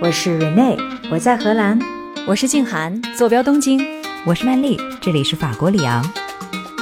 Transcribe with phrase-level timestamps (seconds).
[0.00, 0.76] 我是 Rene，
[1.10, 1.78] 我在荷兰；
[2.26, 3.78] 我是静涵，坐标东京；
[4.26, 6.04] 我是曼丽，这里是法国里昂。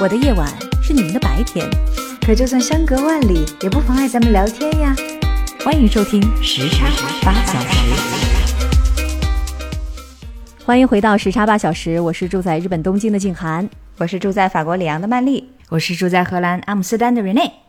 [0.01, 0.47] 我的夜晚
[0.81, 1.69] 是你们的白天，
[2.25, 4.95] 可就算相隔万里，也不妨碍咱们聊天呀。
[5.63, 6.87] 欢迎收听时差
[7.23, 7.93] 八小时。
[10.65, 17.62] 欢迎回到时差八小时，我是住在日本东京的静涵，我是住在法国里昂的曼丽，我是住在荷兰阿姆斯特丹的 Rene。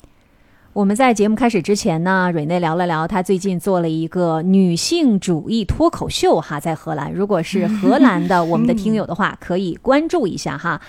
[0.74, 7.12] 我们在节目开始之前呢，蕊内聊了聊她最近做了一个女性主义脱口秀哈，在荷兰。
[7.14, 10.80] 如果是 荷兰的我们的听友的话， 可以关注一下哈。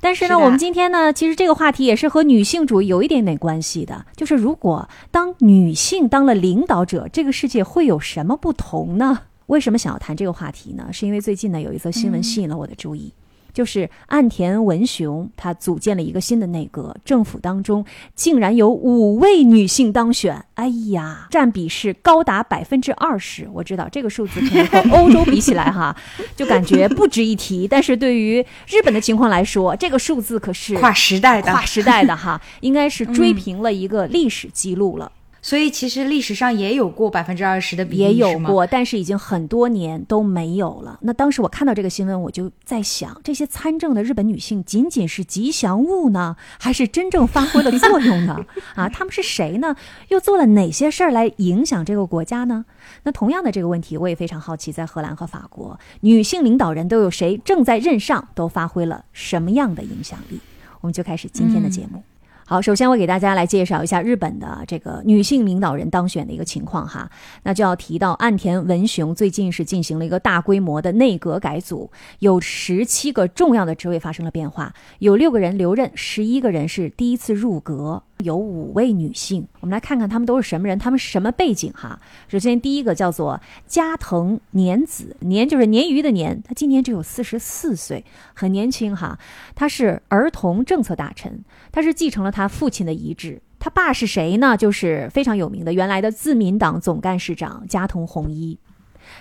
[0.00, 9.24] 但是呢，我们今天呢，其实这个话题也是和女性主义有一点点关系的，就是如果当女性当了领导者，这个世界会有什么不同呢？
[9.48, 10.86] 为什么想要谈这个话题呢？
[10.90, 13.12] 是因为最近呢，有一则新闻吸引了我的注意。
[13.58, 23.48] 就是岸田文雄，他组建了一个新的内阁，政府当中竟然有五位女性当选，哎呀，占比是高达百分之二十。
[23.52, 25.96] 我知道这个数字可能和欧洲比起来哈，
[26.36, 35.10] 就感觉不值一提，但是对于日本的情况来说，这个数字可是跨时代的，跨时代的哈，应该是追平了一个历史记录了。
[35.48, 40.98] 所以其实历史上也有过百分之二十的比例，也有过，但是已经很多年都没有了。
[41.00, 48.44] 那当时我看到这个新闻，我就在想，这些参政的日本女性仅仅是吉祥物呢，还是真正发挥了作用呢？
[48.76, 49.74] 啊，他们是谁呢？
[50.08, 52.66] 又做了哪些事儿来影响这个国家呢？
[53.04, 60.40] 那同样的这个问题，我也非常好奇，在荷兰和法国，女性领导人都有谁正在任上，都发挥了什么样的影响力？
[60.82, 62.02] 我们就开始今天的节目。
[62.50, 67.10] 好，首先我给大家来介绍一下日本的这个女性领导人当选的一个情况哈，
[67.42, 71.90] 那就要提到岸田文雄最近是进行了一个大规模的内阁改组，
[72.20, 78.04] 有十七个重要的职位发生了变化，有六个人留任，十一个人是第一次入阁。
[78.24, 82.00] 有五位女性，我们来看看她们都是什么人，她们是什么背景哈。
[82.26, 89.16] 首先，第一个叫做加藤年子，年就是鲶鱼的年，她今年只有四十四岁，很年轻哈。
[89.54, 93.40] 她是儿童政策大臣，她是继承了她父亲的遗志。
[93.60, 94.56] 她爸是谁呢？
[94.56, 98.58] 就是非常有名的原来的自民党总干事长加藤弘一。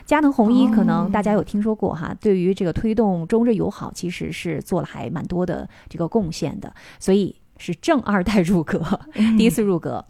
[0.06, 7.36] 加藤弘一可能大家有听说过哈，对于这个推动中日友好，其实是做了还蛮多的这个贡献的，所以。
[7.58, 9.00] 是正二代入阁，
[9.38, 10.06] 第一次入阁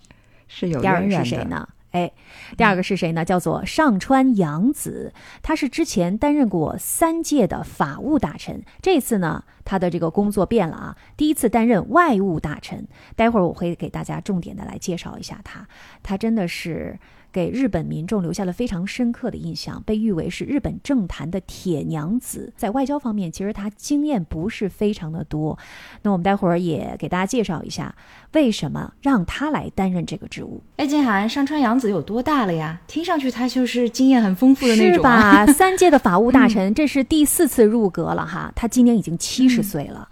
[0.47, 1.67] 是有第二个是谁呢？
[1.91, 2.11] 哎，
[2.57, 3.23] 第二个是谁呢？
[3.25, 12.87] 叫做上川洋子，他是之前担任过三届的法务大臣，这次呢，他的这个工作变了啊，第一次担任外务大臣。
[13.15, 15.67] 待会儿我会给大家重点的来介绍一下他，
[16.03, 16.99] 他真的是。
[17.37, 22.51] 给日本民众留下了非常深刻的印象，被誉为是日本政坛的铁娘子。
[22.57, 25.55] 在外交方面，其实她经验不是非常的多。
[26.01, 27.93] 那我们待会儿也给大家介绍一下，
[28.33, 30.63] 为什么让她来担任这个职务。
[30.77, 32.81] 哎，金涵，上川洋子有多大了呀？
[32.87, 35.45] 听上去她就是经验很丰富的那种，是吧？
[35.53, 38.51] 三届的法务大臣，这是第四次入阁了哈。
[38.55, 40.09] 她今年已经七十岁了。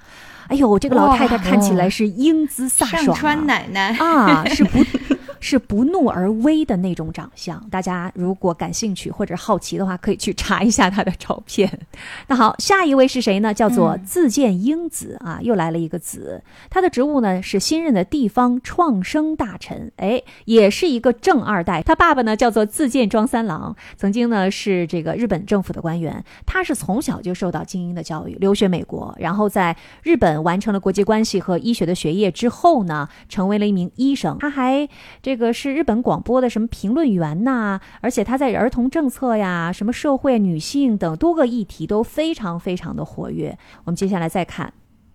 [0.47, 4.77] 哎呦，这个老太太看起来是英姿飒爽，上川奶奶啊，是不？
[5.45, 11.71] 是不怒而威的那种长相，大家如果感兴趣或者好奇的话，可以去查一下他的照片。
[12.25, 13.53] 那好，下一位是谁呢？
[13.53, 16.41] 叫做自见英子啊，又来了一个子。
[16.67, 21.83] 他的职务呢是新任的地方创生大臣，哎，也是一个正二代。
[21.83, 26.25] 他爸爸呢叫做自见庄三郎，曾经呢是这个日本政府的官员。
[26.47, 34.39] 他是从小就受到精英的教育，留学美国，然后在日本完成了国际关系和医学的学业之后呢，成为了一名医生。
[34.39, 34.89] 他还
[35.21, 35.34] 这。
[35.35, 37.81] 这个是日本广播的什么评论员呐？
[37.99, 43.57] 而且他在儿童政策呀、什么社会、女性等多个议题都非常非常的活跃。
[43.83, 44.71] 我们接下来再看，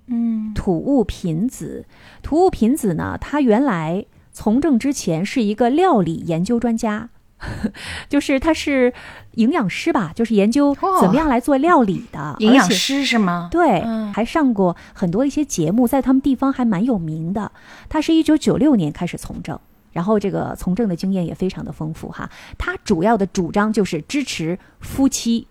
[0.09, 1.87] 嗯，土物品子。
[2.23, 7.09] 土物品子呢，他原来从政之前是一个料理研究专家，
[8.11, 8.93] 就是他是
[9.37, 12.37] 营养师吧，就是研究怎么样来做料理的。
[12.41, 13.49] 营养师是吗？
[13.51, 13.81] 对，
[14.13, 17.51] 还上过很多一些节目，在他们地方还蛮有名的。
[17.89, 19.59] 他是一九九六年开始从政。
[19.93, 25.47] 然后这个从政的经验也非常的丰富哈，他主要的主张就是支持夫妻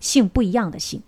[0.00, 1.02] 性不一样的性，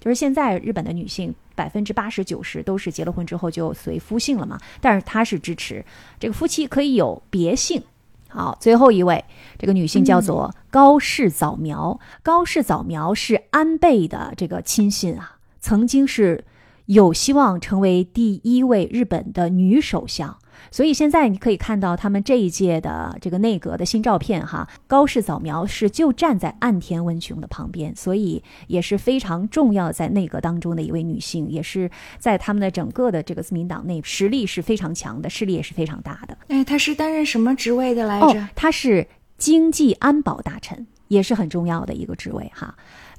[0.00, 5.84] 就是现在日本的女性百分之八十九十都是结了婚之后就随夫姓了嘛，但是他是支持
[6.18, 7.82] 这个夫妻可以有别姓。
[8.28, 9.24] 好，最后一位
[9.58, 16.44] 这个女性叫做高氏早苗，高氏早苗是安倍的这个亲信啊，曾经是
[16.86, 20.38] 有希望成为第一位日本的女首相。
[20.70, 36.36] 所以现在你可以看到他们这一届的这个内阁的新照片哈，高市早苗是就站在岸田文雄的旁边，所以也是非常重要在内阁当中的一位女性，也是在他们的整个的这个自民党内实力是非常强的，势力也是非常大的。
[36.48, 38.48] 哎，她是担任什么职位的来着？
[38.54, 39.06] 她是
[39.38, 40.86] 经济安保大臣。
[41.08, 42.74] 也是很重要的一个职位哈。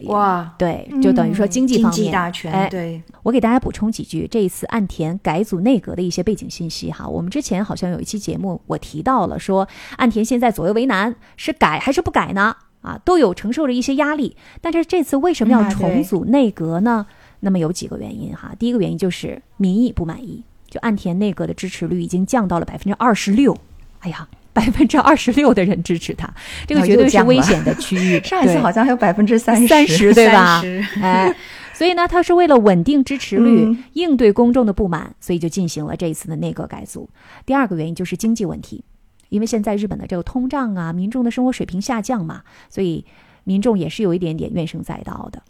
[0.06, 7.08] 哇，对，就等于说经济方面，经济大权，哎，对，我给大家补充几句这一次岸田改组内阁的一些背景信息哈。
[7.08, 9.68] 我们之前好像有一期节目我提到了，说
[9.98, 12.56] 岸田现在左右为难，是改还是不改呢？
[12.82, 14.38] 啊，都有承受着一些压力。
[14.62, 17.08] 但是这次为什么要重组内阁呢？
[17.40, 18.54] 那么有几个原因哈。
[18.60, 23.58] 第一个原因就是民意不满意，就岸田内阁的支持率已经降到了百分之二十六。
[24.02, 24.28] 哎呀。
[24.58, 26.28] 百分之二十六的人支持他，
[26.66, 28.20] 这个绝对是危险的区域。
[28.26, 30.64] 上一次好像还有百分之三十，三十对吧？
[31.00, 31.32] 哎，
[31.76, 37.08] 所以呢，他是为了稳定支持率，应对公众的不满，所以就进行了这一次的内阁改组。
[37.46, 38.84] 第二个原因就是经济问题，
[39.30, 43.06] 因为现在日本的这个通胀啊，民众的生活水平下降嘛，所以
[43.44, 45.44] 民众也是有一点点怨声载道的。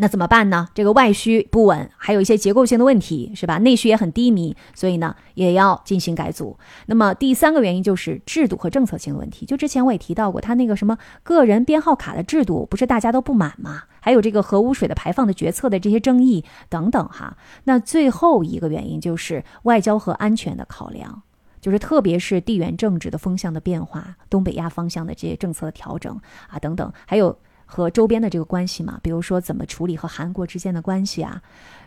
[0.00, 0.68] 那怎么办呢？
[0.74, 3.58] 这个外需不稳，还有一些结构性的问题，是吧？
[3.58, 6.56] 内需也很低迷，所以呢，也要进行改组。
[6.86, 9.44] 那么第三个原因就是制度和政策性的问题。
[9.44, 13.82] 就之前我也提到过，他那个什么个人编号卡的制度，不是大家都不满吗？
[14.00, 17.36] 还有这个核污水的排放的决策的这些争议等等哈。
[17.64, 21.22] 那最后一个原因就是外交和安全的考量，
[21.60, 26.18] 就是特别是地缘政治的风向的变化，东北亚方向的这些政策的调整
[26.48, 27.36] 啊等等，还有。
[27.70, 31.40] 和周边的这个关系嘛，比如说怎么处理和韩国之间的关系啊，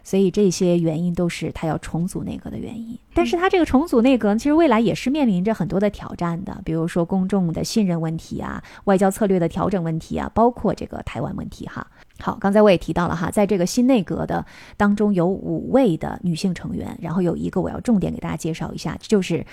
[0.04, 2.96] 所以这些原因都是他要重组内阁的原因。
[3.16, 11.86] 但是他这个重组内阁，其实未来也是面临着很多的挑战的，比如说公众的信任问题啊，外交策略的调整问题啊，包括这个台湾问题哈。
[12.20, 14.46] 好，刚才我也提到了哈，在这个新内阁的
[14.78, 19.44] 当中有五位的女性成员，然后有一个我要重点给大家介绍一下，就是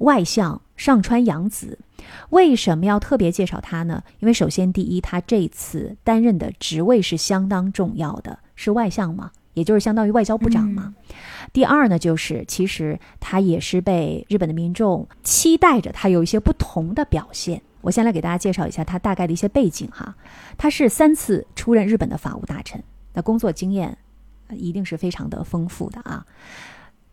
[0.00, 1.78] 外相上川阳子。
[2.30, 4.02] 为什么要特别介绍他呢？
[4.20, 10.94] 因为首先第一，他这次担任的职位是相当重要的，是外相嘛，也就是相当于外交部长嘛。
[11.52, 17.62] 第二呢，就是其实他也是被日本的民众期待着，他有一些不同的表现。
[17.80, 20.14] 我先来给大家介绍一下他大概的一些背景哈，
[20.58, 22.82] 他是三次出任日本的法务大臣，
[23.14, 23.96] 那工作经验
[24.50, 26.26] 一定是非常的丰富的啊，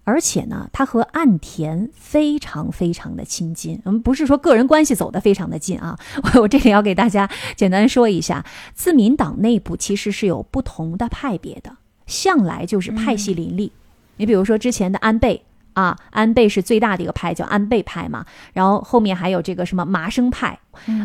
[0.05, 11.75] 而且呢，他和岸田非常非常的亲近，我们不是说个人关系走得非常的近啊， 我我这里要给大家简单说一下，自民党内部其实是有不同的派别的，
[12.07, 13.73] 向来就是派系林立，
[14.15, 15.43] 你比如说之前的安倍。
[15.75, 18.25] 啊，安倍是最大的一个派，叫安倍派嘛。
[18.53, 20.57] 然后后面还有这个什么麻生派，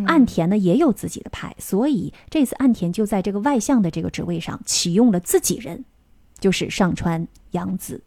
[0.06, 5.84] 岸田呢也有自己的派，所以这次岸田就在这个外相的这个职位上启用了自己人，
[6.38, 8.00] 就是上川洋子。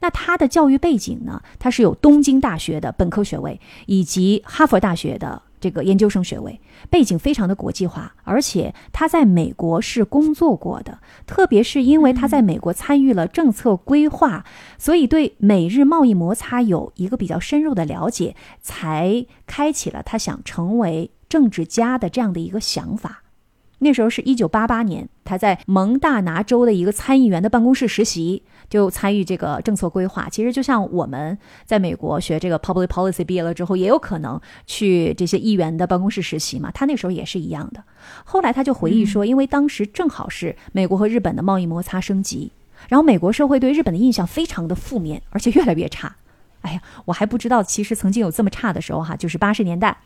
[0.00, 5.42] 那他的教育背景呢，他是有东京大学的本科学位，以及哈佛大学的。
[5.60, 14.44] 这个研究生学位背景非常的国际化，而且他在美国是工作过的，特别是因为他在美国参与了政策规划，
[14.76, 23.23] 所以对美日贸易摩擦有一个比较深入的了解，才开启了他想成为政治家的这样的一个想法。
[23.80, 30.28] 那时候是一九八八年，他在蒙大拿州的一个参议员的办公室实习，就参与这个政策规划。
[30.30, 36.70] 其实就像我们在美国学这个 public policy 毕业了之后，也有可能去这些议员的办公室实习嘛。
[36.70, 37.82] 他那时候也是一样的。
[38.24, 42.52] 后来他就回忆说，因为当时正好是美国和日本的贸易摩擦升级，
[42.88, 46.16] 然后美国社会对日本的印象非常的负面，而且越来越差。
[46.62, 49.98] 哎呀，我还不知道，其实曾经有这么差的时候哈，就是八十年代。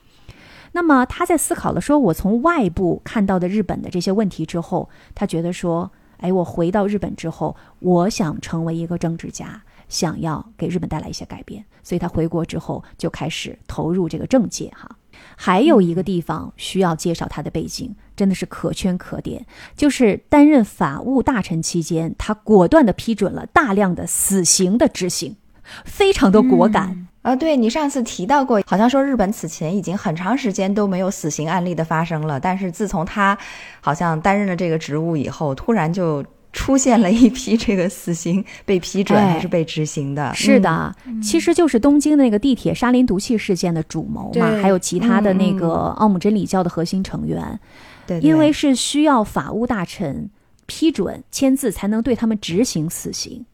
[0.73, 14.97] 那么他在思考了，说我从外部看到的日本的这些问题之后，他觉得说，哎，我回到日本之后，我想成为一个政治家，想要给日本带来一些改变，所以他回国之后就开始投入这个政界哈。
[15.37, 19.45] 还有一个地方需要介绍他的背景，真的是可圈可点，
[19.77, 25.37] 就是担任法务大臣期间，他果断的批准了大量的死刑的执行，
[25.85, 27.09] 非常的果敢。
[27.29, 33.37] 啊，对你上次提到过，好像说日本此前已经很长时间都没有死刑案例的发生了，但是自从他
[33.83, 40.33] 好像担任了这个职务以后，突然就出现了一批这个死刑被批准还是被执行的。
[40.35, 47.61] 是的，其实就是东京那个地铁沙林毒气事件的主谋嘛，还有其他的那个奥姆真理教的核心成员，
[48.07, 50.31] 对，因为是需要法务大臣
[50.65, 53.45] 批准签字才能对他们执行死刑。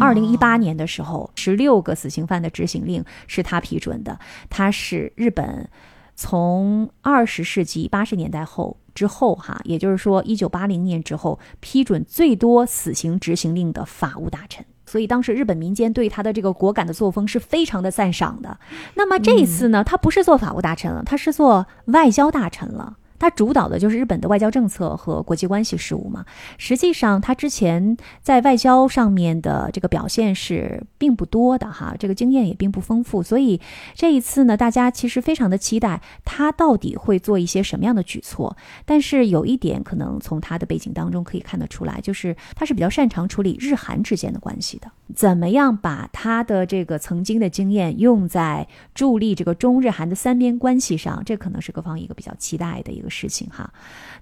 [0.00, 4.18] 二零一八年的时候，十六个死刑犯的执行令是他批准的。
[4.50, 5.68] 他是日本
[6.14, 14.64] 从二十世纪八十年代后之后，哈，也就是说一九八零年之后批准最多死刑执行令的法务大臣。
[14.84, 18.58] 所以当时日本民间对他的这个果敢的作风是非常的赞赏的。
[18.94, 22.98] 那么这一次呢，他不是做法务大臣了，他是做外交大臣了。
[23.22, 26.26] 他主导的就是日本的外交政策和国际关系事务嘛。
[26.58, 33.22] 实际上，他之前在外交上面的这个表现是并不多的哈，这个经验也并不丰富。
[33.22, 33.60] 所以
[33.94, 38.56] 这一次呢，大家其实非常的期待他到底会做一些什么样的举措。
[38.84, 44.90] 但是有一点可能从他的背景当中可以看得出来，就是他是比较擅长处理日韩之间的关系的。
[45.14, 51.22] 怎么样把他的这个曾经的经验用在助力这个中日韩的三边关系上？
[51.24, 53.72] 这可能是各方一个比较期待的一个事情哈。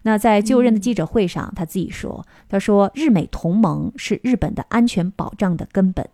[0.03, 6.09] 那在就任的记者会上，他自己说：“他说日美同盟是日本的安全保障的根本。”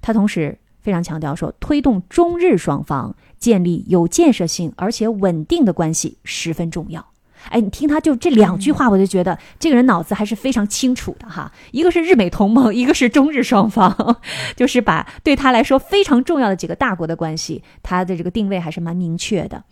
[0.00, 7.06] 他同时非常强调说，推动中日双方建立有建设性而且稳定的关系十分重要。
[7.50, 11.50] 哎，你听他就这两句话，我就觉得这个人脑子还是非常清楚的哈。
[11.72, 14.18] 一个是日美同盟， 一个是中日双方，
[14.56, 19.62] 就是把对他来说非常重要的几个大国的关系，他的这个定位还是蛮明确的。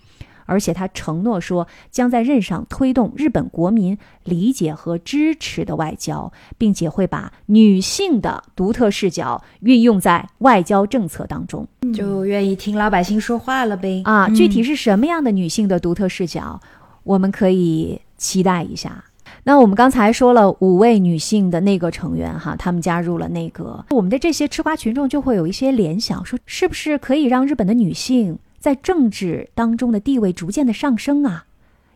[0.46, 14.02] 而且他承诺说，将在任上推动日本国民理解和支持的外交，并且会把女性的独特视角运用在外交政策当中，就愿意听老百姓说话了呗。
[14.04, 16.60] 啊，具体是什么样的女性的独特视角？
[17.04, 19.04] 我们可以期待一下。
[19.46, 31.44] 那我们刚才说了五位女性的内阁成员，哈，她们加入了内阁，我们的这些吃瓜群众就会有一些联想，说是不是可以让日本的女性在政治当中的地位逐渐的上升啊？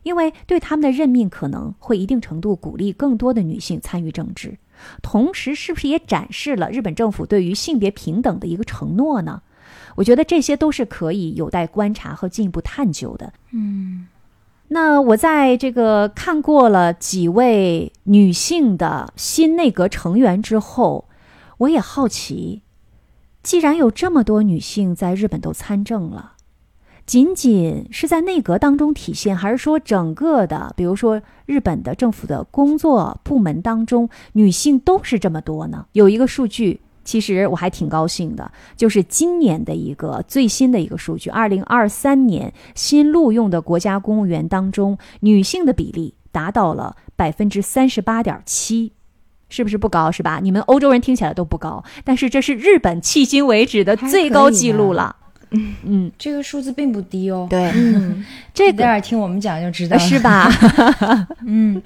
[0.03, 4.57] 因为对他们的任命可能会一定程度鼓励更多的女性参与政治，
[5.01, 9.41] 同时是不是也展示了日本政府对于性别平等的一个承诺呢？
[9.95, 13.33] 我觉得这些都是可以有待观察和进一步探究的。
[13.51, 14.07] 嗯。
[14.71, 21.05] 那我在这个看过了几位女性的新内阁成员之后，
[21.57, 22.61] 我也好奇，
[23.41, 26.33] 既然有这么多女性在日本都参政了，
[27.07, 35.87] 仅仅是在内阁当中体现，还是说整个的，比如说日本的政府的工作部门当中，女性都是这么多呢？
[35.93, 36.81] 有一个数据。
[37.09, 48.93] 其实我还挺高兴的，就是今年的一个最新的一个数据，二零二三年新录用的国家公务员当中，女性的比例达到了百分之三十八点七，
[49.49, 50.11] 是不是不高？
[50.11, 50.39] 是吧？
[50.39, 55.15] 你们欧洲人听起来都不高，但是这是日本迄今为止的最高纪录了。
[55.49, 57.47] 嗯嗯，这个数字并不低哦。
[57.49, 58.23] 对，嗯，
[58.53, 60.47] 这待会儿听我们讲就知道是吧？
[61.43, 61.81] 嗯，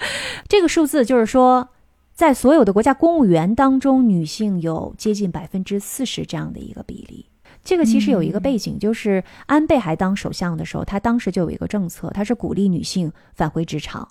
[0.49, 1.69] 这个数字就是说。
[2.23, 7.25] 在所有的国家公务员当中，女性有接近百分之四十这样的一个比例。
[7.65, 14.07] 这个其实有一个背景，就是安倍还当首相的时候，他当时就有一个政策，他是鼓励女性返回职场，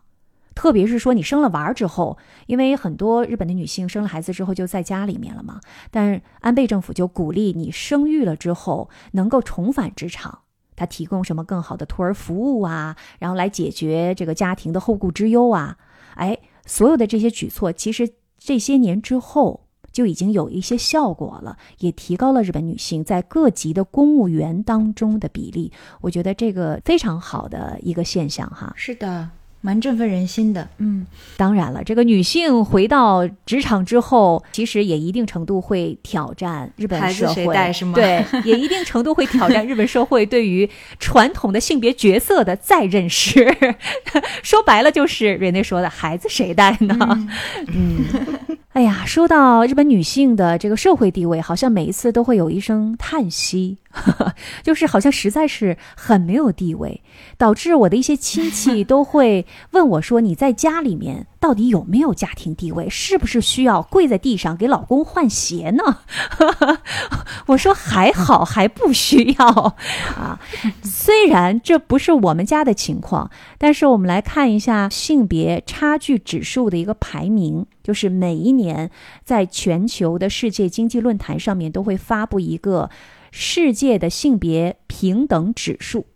[0.54, 5.58] 特别是说你生了娃儿之后，因为很多日本的女性生了孩子之后就在家里面了嘛。
[5.90, 10.40] 但是安倍政府就鼓励你生育了之后能够重返职场，
[10.76, 15.78] 他提供什么更好的托儿服务啊，然后来解决这个家庭的后顾之忧啊，
[16.16, 16.38] 哎。
[16.66, 25.72] 所有的这些举措，其实这些年之后就已经有一些效果了，也提高了日本女性在各级的公务员当中的比例。
[26.00, 28.72] 我觉得这个非常好的一个现象哈。
[28.76, 29.30] 是的。
[29.64, 37.92] 蛮振奋人心的，嗯，当然了，这个女性回到职场之后，其实也一定程度会挑战日本社会，是吗？
[37.94, 43.56] 对，也一定程度会挑战日本社会对于传统的性别角色的再认识。
[44.42, 46.96] 说白了，就是瑞内说的孩子谁带呢？
[47.72, 48.04] 嗯，
[48.72, 53.78] 哎呀，说到日本女性的这个社会地位，好像每一次都会有一声叹息。
[54.62, 57.02] 就是好像实在是很没有地位，
[57.36, 62.88] 导致我的一些亲戚 都会问我说：“你在家里面到底有没有家庭地位？
[62.88, 65.98] 是不是需要跪在地上给老公换鞋呢？”
[67.46, 69.46] 我说：“还好，还不需要
[70.16, 70.40] 啊。”
[70.82, 78.90] 虽然这不是我们家的情况，但是我们来看一下性别差距指数的一个排名，就是每一年
[79.24, 82.88] 在全球的世界经济论坛上面都会发布一个。
[83.34, 86.06] 世界的性别平等指数，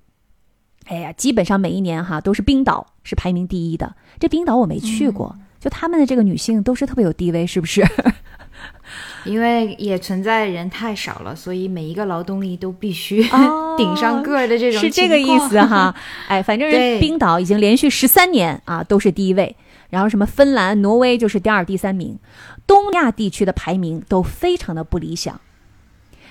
[0.85, 3.97] 哎呀，基本上每一年哈都是冰岛是排名第一的。
[4.21, 7.83] 这冰岛我没去过，就他们的这个女性都是特别有地位，是不是？
[9.25, 13.23] 因为也存在人太少了，所以每一个劳动力都必须
[13.77, 15.95] 顶上个的这种是这个意思哈。
[16.29, 16.71] 哎，反正
[17.01, 19.57] 冰岛已经连续十三年啊都是第一位，
[19.89, 22.19] 然后什么芬兰、挪威就是第二、第三名，
[22.67, 25.41] 东亚地区的排名都非常的不理想。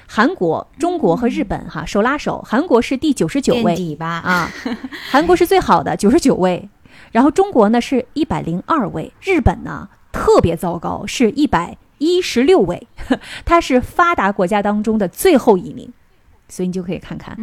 [0.07, 3.97] 韩国、中国和日本哈手拉手，韩国是第九十九位。
[3.99, 4.51] 啊，
[5.09, 6.69] 韩国是最好的 九十九位，
[7.11, 12.87] 然后中国呢是一百零二位，日本呢特别糟糕，是一百一十六位，
[13.45, 15.91] 它是发达国家当中的最后一名，
[16.47, 17.35] 所以你就可以看看，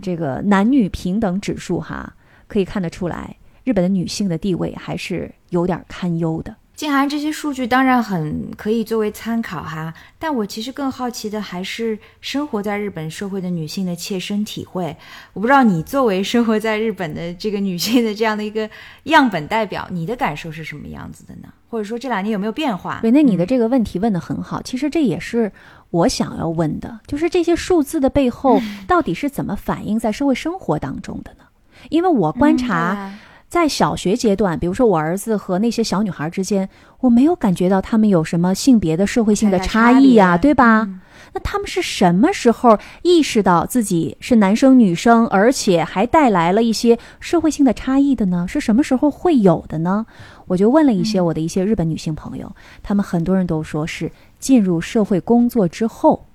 [0.00, 2.14] 这个男女平等指数哈，
[2.46, 6.54] 可以看得出来，日本的女性的地位还是有点堪忧的。
[6.76, 14.96] 静涵，这些数据当然很可以作为参考哈，但我其实更好奇的还是生活在日本社会的女性的切身体会。
[15.34, 18.68] 我不知道你作为生活在日本的这个女性的这样的一个
[19.04, 21.48] 样本代表，你的感受是什么样子的呢？
[21.68, 22.98] 或者说这两年有没有变化？
[23.02, 25.52] 对，那你的这个问题问得很好，其实这也是
[25.90, 31.44] 我想要问的，就是这些数字的背后到底是怎么反映在社会生活当中的呢？
[31.88, 33.14] 因为我观察。
[33.54, 36.68] 在小学阶段，比如说我儿子和那些小女孩之间，
[36.98, 40.88] 我没有感觉到他们有什么性别的社会性的差异呀，对吧？
[41.34, 48.44] 那他们是什么时候意识到自己是男生女生，而且还带来了一些社会性的差异的呢？
[48.48, 50.04] 是什么时候会有的呢？
[50.46, 56.26] 我就问了一些我的一些日本女性朋友，他们很多人都说是进入社会工作之后，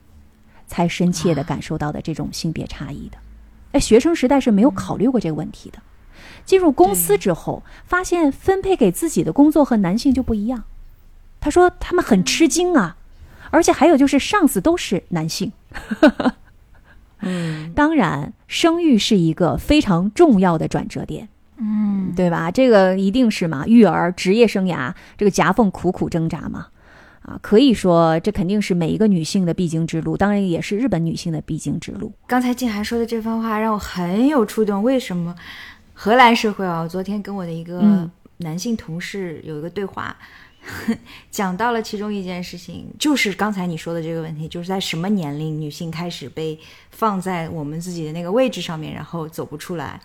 [0.67, 3.17] 才深切的感受到的这种性别差异的。
[3.73, 5.79] 哎，学生时代是没有考虑过这个问题的。
[6.49, 10.63] 进入公司之后，发现分配给自己的工作和男性就不一样。
[11.39, 12.97] 他说他们很吃惊啊，
[13.51, 15.51] 而且还有就是上司都是男性。
[17.21, 21.29] 嗯，当然，生育是一个非常重要的转折点。
[21.57, 22.49] 嗯，对吧？
[22.49, 26.69] 这个一定是嘛，育儿、职业生涯这个夹缝苦苦挣扎嘛。
[27.21, 32.11] 啊，可以说这肯定是每一个女性的必经之路，当然也是日本女性的必经之路。
[32.25, 35.35] 刚才静涵说的这番话让我很有触动，为什么？
[36.01, 40.15] 荷兰社会啊，昨天跟我的一个男性同事有一个对话，
[41.29, 46.57] 讲到了其中一件事情，就是刚才你说的这个问题，就是在什么年龄女性开始被
[46.91, 49.99] 放在我们自己的那个位置上面，然后走不出来。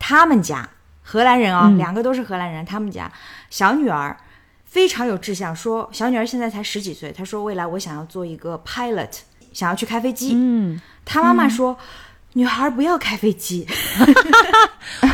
[0.00, 0.68] 他们家
[1.00, 3.08] 荷兰人啊，两个都是荷兰人，他们家
[3.48, 4.16] 小女儿
[4.64, 9.20] 非常有志向，说小女儿现在才十几岁，她说未来我想要做一个 pilot，
[9.52, 10.32] 想要去开飞机。
[10.34, 11.78] 嗯，她妈妈说。
[12.36, 13.66] 女孩不要开飞机。
[15.00, 15.08] 哎，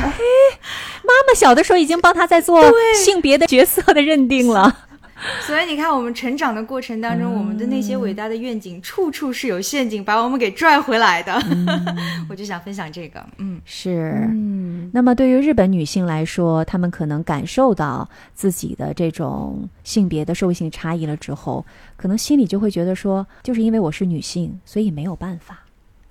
[1.04, 2.60] 妈妈小的时候已经帮她在做
[2.96, 4.76] 性别的角色的认定了。
[5.46, 11.40] 所以你看，我们成长的过程当中，我们的那些伟大的愿景，处处是有陷阱，把我们给拽回来的。
[12.28, 13.24] 我就想分享这个。
[13.38, 14.26] 嗯，是。
[14.32, 21.64] 嗯，那么对于日本女性来说，她们可能感受到自己的这种性别的社会性差异了之后，
[21.96, 25.61] 可能心里就会觉得说，就是因为我是女性，所以没有办法。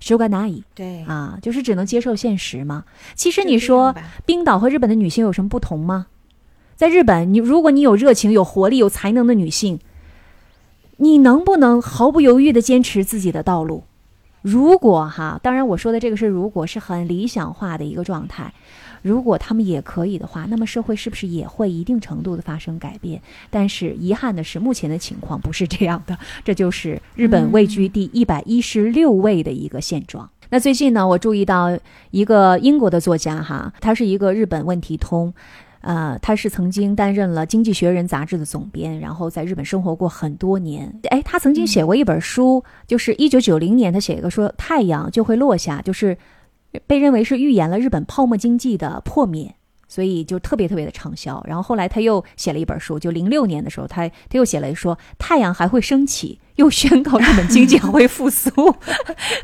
[0.02, 0.64] 修改哪里？
[0.74, 2.84] 对啊，就是只能接受现实嘛。
[3.14, 3.94] 其实你说
[4.26, 6.08] 冰岛和日本的女性有什么不同吗？
[6.74, 9.78] 在日本，你如果你有热情、有活力、有才能的女性，
[10.96, 13.84] 你能不能毫不犹豫的坚持自己的道路？
[14.40, 18.52] 如果哈，当然我说的这个是如果是很理想化的一个状态。
[19.02, 23.20] 如果他们也可以的话，那么社会是不是也会一定程度的发生改变？
[23.50, 26.16] 但是遗憾的是，目前的情况不是这样的。
[26.44, 30.30] 这就是日本位居第一百一十六位的一个现状。
[30.50, 31.76] 那最近呢，我注意到
[32.10, 35.32] 一个英国的作家哈，他是一个日本问题通，
[35.80, 40.94] 呃，他是曾经担任了《经济学人》杂志的总编，然后在日本生活过很多年。
[41.10, 46.16] 哎，他曾经写过一本书，就是一九九零年他写一个说太阳就会落下，就是。
[46.86, 49.54] 被认为是预言了日本泡沫经济的破灭，
[49.88, 51.42] 所以就特别特别的畅销。
[51.46, 56.40] 然后后来他又写了一本书，就零六年的时候，他他又写了说太阳还会升起。
[56.56, 58.50] 又宣告日本经济 会复苏，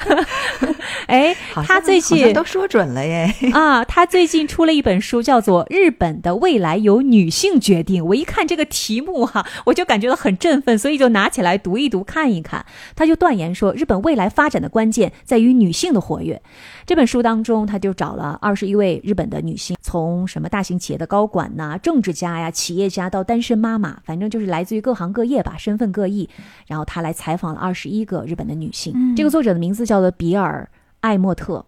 [1.08, 1.34] 哎，
[1.66, 3.34] 他最近都说准了耶！
[3.52, 8.02] 啊，他最近出了一本书，叫做《日本的未来由女性决定》。
[8.06, 12.66] 我一看这个题目哈，我就感觉到很振奋，所以就拿起来读一读，看一看。
[12.94, 16.42] 他就断言说，日本未来发展的关键在于女性的活跃。
[16.84, 26.28] 这本书当中，他就找了二十一位日本的女性，从什么大型企业的高管呐、政治家呀、企业家到单身妈妈，反正就是来自于各行各业吧，身份各异。
[26.66, 26.97] 然后他。
[26.98, 31.64] 他来采访了二十一个日本的女性，这个作者的名字叫做比尔艾莫特。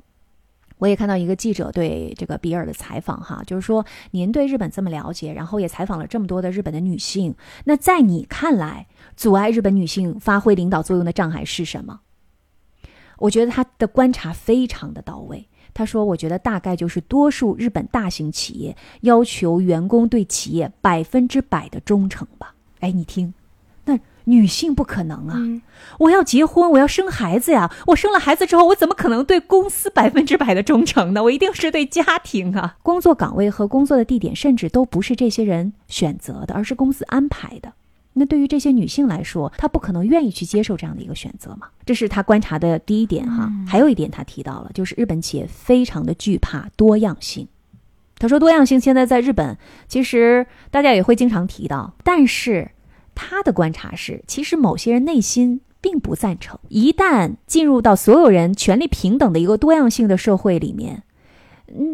[0.78, 7.32] 我也看到一个记者对这个比尔的采访，哈，就是说您对日本这么了解，然后也采访了这么多的日本的女性，
[7.64, 12.00] 那在你看来，阻碍日本女性发挥领导作用的障碍是什么？
[13.18, 15.46] 我觉得他的观察非常的到位。
[15.72, 23.32] 他说：“我觉得大概就是多数日本大型企业要求员工对企业百分之百的忠诚吧。”哎，你听。
[24.24, 25.36] 女性不可能啊！
[25.98, 27.70] 我要结婚，我要生孩子呀！
[27.86, 31.22] 我生了孩子之后，我怎么可能对公司百分之百的忠诚呢？
[31.22, 32.76] 我一定是对家庭啊！
[32.82, 37.72] 工作岗位和工作的地点，甚至都不是这些人选择的，而是公司安排的。
[38.12, 41.68] 那对于这些女性来说，她不可能愿意去接受这样的一个选择嘛？
[41.86, 43.50] 这是她观察的第一点哈。
[43.66, 47.48] 还有一点，她提到了，就是日本企业非常的惧怕多样性。
[48.18, 49.56] 他说，多样性现在在日本，
[49.88, 52.70] 其实大家也会经常提到，但是。
[53.22, 56.58] 他的观察是，其实某些人内心并不赞成。
[56.68, 61.02] 一旦进入到所有人权利平等的一个多样性的社会里面，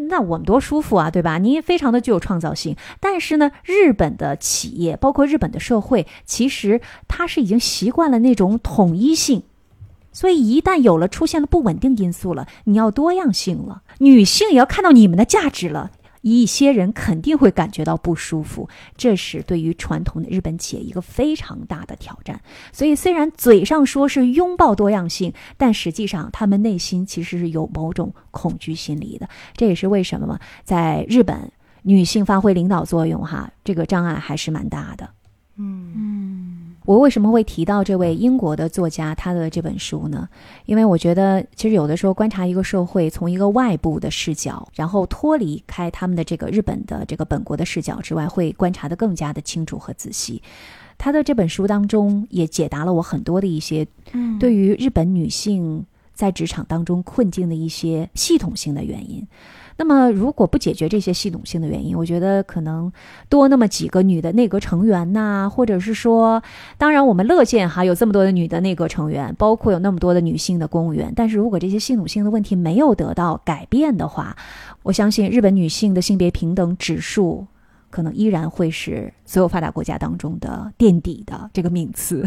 [0.09, 1.37] 那我们多舒服啊，对吧？
[1.37, 2.77] 你也非常的具有创造性。
[3.01, 9.43] 但是呢，日本的企业，包括日本的社会，其实它是已经习惯了那种统一性。
[10.13, 15.91] 所以，一旦有了出现了不稳定因素了，你要多样性了，女性也要看到你们的价值了，
[16.27, 22.41] 一些人肯定会感觉到不舒服，这是对于传统的日本企业一个非常大的挑战。
[22.71, 29.27] 所以，虽然嘴上说是拥抱多样性，但实际上他们内心其实是有某种恐惧心理的。
[29.55, 31.51] 这也是为什么嘛，在日本
[31.83, 35.09] 女性发挥领导作用，哈，这个障碍还是蛮大的。
[36.87, 40.29] 我为什么会提到这位英国的作家他的这本书呢？
[40.65, 50.41] 因为我觉得，其实有的时候观察一个社会，从一个外部的视角，然后脱离开他们的这个日本的这个本国的视角之外，会观察得更加的清楚和仔细。
[50.97, 53.85] 他的这本书当中也解答了我很多的一些
[54.39, 59.27] 对于日本女性在职场当中困境的一些系统性的原因。
[59.79, 62.91] 那么，如果不解决这些系统性的原因，我觉得可能
[63.29, 66.41] 多那么几个女的内阁成员呐，或者是说，
[66.79, 71.13] 当然我们乐见哈有这么多的女的内阁成员，包括有那么多的女性的公务员。
[71.15, 74.35] 但是如果这些系统性的问题没有得到改变的话，
[74.81, 77.45] 我相信日本女性的性别平等指数
[77.91, 82.25] 可能依然会是所有发达国家当中的垫底的这个名次。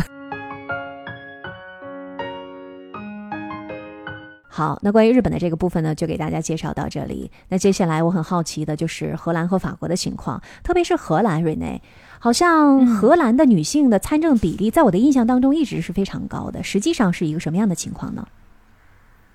[4.61, 7.31] 好，那关于日本的这个部分呢，就给大家介绍到这里。
[7.49, 11.81] 那接下来我很好奇的就是荷兰和法国的情况，特别是荷兰，瑞内，
[12.19, 16.63] 好像荷兰的女性的参政比例，在我的印象当中一直是非常高的。
[16.63, 18.29] 实际上是一个什么样的情况呢？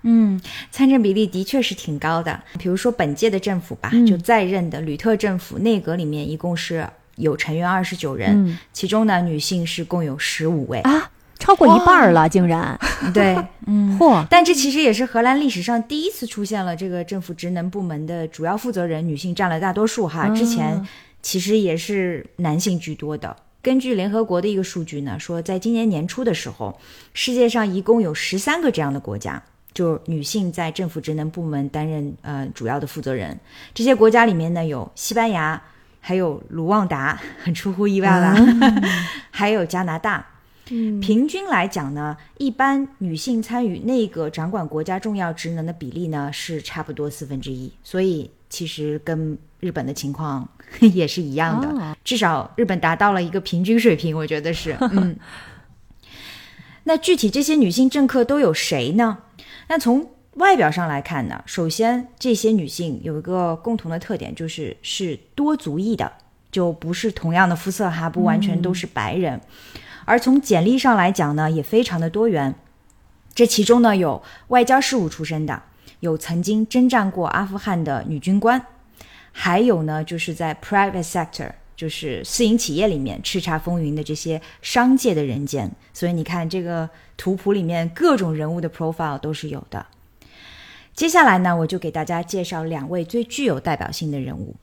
[0.04, 2.40] 嗯，参政比例的确是挺高的。
[2.60, 11.10] 比如说本届的政府吧，就在任的吕特政府内阁里面一共是有成员二十九人，其中呢女性是共有十五位啊。
[11.38, 12.78] 超过一半了，竟然
[13.14, 13.36] 对，
[13.68, 14.26] 嗯，嚯！
[14.30, 20.30] 但这其实也是荷兰历史上第一次出现了这个政府职能部门的主要负责人女性占了大多数哈。
[20.30, 20.86] 之前
[21.22, 23.36] 其实也是男性居多的。
[23.62, 26.80] 根据联合国的一个数据呢，说在今年年初的时候，
[27.14, 29.42] 世界上一共有十三个这样的国家，
[29.74, 33.38] 就女性在政府职能部门担任呃主要的负责人。
[33.74, 35.62] 这些国家里面呢，有西班牙，
[36.00, 38.36] 还有卢旺达，很出乎意外啦，
[39.32, 40.26] 还有加拿大。
[40.66, 50.48] 平均来讲呢，一般女性参与内阁掌管国家重要职能的比例呢是差不多四分之一，所以其实跟日本的情况
[50.82, 54.76] 也是一样的，至少日本达到了一个平均水平，我觉得是。
[54.92, 55.16] 嗯，
[56.84, 59.20] 那具体这些女性政客都有谁呢？
[59.68, 66.12] 那从外表上来看呢，首先这些女性有一个共同的特点，就是是多族裔的，
[66.52, 69.40] 就不是同样的肤色哈，不完全都是白人。
[70.06, 72.56] 而从简历上来讲呢，也非常的多元。
[73.34, 75.62] 这其中呢，有外交事务出身的，
[76.00, 78.66] 有曾经征战过阿富汗的女军官，
[79.34, 85.70] 还有呢，就是在 private sector，就是私营企业里面叱咤风云的这些商界的人间。
[85.92, 89.86] 所以你看这个图谱里面各种人物的 profile 都是有的。
[90.94, 94.56] 接下来呢，我就给大家介绍两位最具有代表性的人物。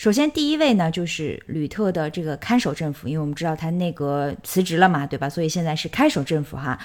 [0.00, 5.28] 首先，第一位呢，就是吕特的这个看守政府，因为我们知道他内阁辞职了嘛，对吧？
[5.28, 6.78] 所以现在是看守政府哈。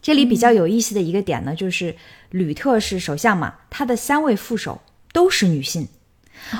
[0.00, 1.92] 这里比较有意思的一个点呢，就是
[2.30, 4.80] 吕特是首相嘛，他的三位副手
[5.12, 5.88] 都是女性，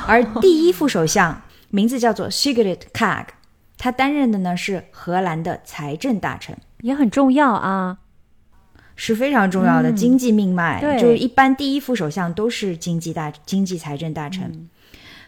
[0.09, 3.27] 而第一副首相名字叫做 Sigrid Kaag，
[3.79, 7.99] 他担任的呢是荷兰的财政大臣，也很重要啊，
[8.97, 10.81] 是非常重要的经济命脉。
[10.81, 14.69] 对就是一般第一副首相都是经济大、经济财政大臣。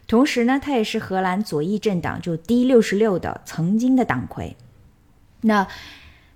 [0.07, 4.57] 同时呢，他也是荷兰左翼政党就 D 六十六的曾经的党魁。
[5.40, 5.66] 那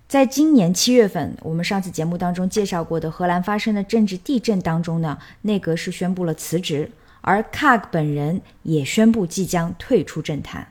[0.09, 10.66] 在今年七月份，我们上次节目当中介绍过的荷兰发生的政治地震当中呢，内阁是宣布了辞职，而 Kag 本人也宣布即将退出政坛，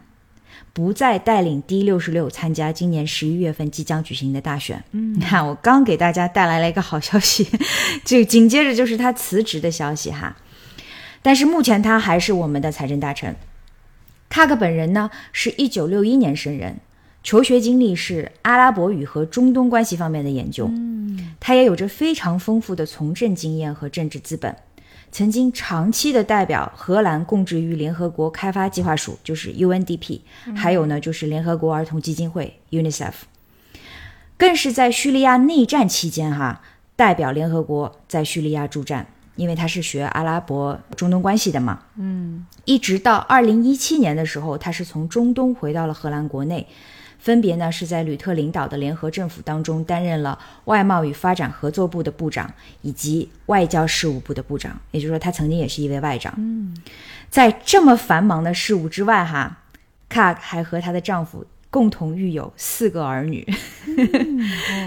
[0.73, 4.83] 不再带领 D 六十六参加今年十一月份即将举行的大选。
[4.91, 7.47] 嗯，你看我刚给大家带来了一个好消息，
[8.03, 10.35] 就紧接着就是他辞职的消息哈。
[11.21, 13.35] 但是目前他还是我们的财政大臣。
[14.29, 16.79] 卡克本人呢，是一九六一年生人，
[17.23, 20.67] 求学经历是阿拉伯语和中东关系方面的研究。
[20.67, 24.55] 嗯，他也有着非常丰富的从政经验和政治资本，
[25.11, 30.21] 曾经长期的代表荷兰供职于联合国开发计划署，就是 UNDP，
[30.55, 33.13] 还有呢就是联合国儿童基金会 UNICEF，
[34.37, 36.61] 更是在叙利亚内战期间哈，
[36.95, 39.07] 代表联合国在叙利亚助战。
[39.39, 46.67] 因为他是学阿拉伯中东关系的嘛，嗯，一直到二零一七年的时候，他是从中东回到了荷兰国内，
[47.17, 56.33] 分别呢是在吕特领导的联合政府当中担任了外贸与发展合作部的部长以及外交事务部的部长，也就是说他曾经也是一位外长。
[56.35, 56.75] 嗯，
[57.29, 59.59] 在这么繁忙的事务之外，哈，
[60.09, 63.47] 卡还和她的丈夫共同育有四个儿女。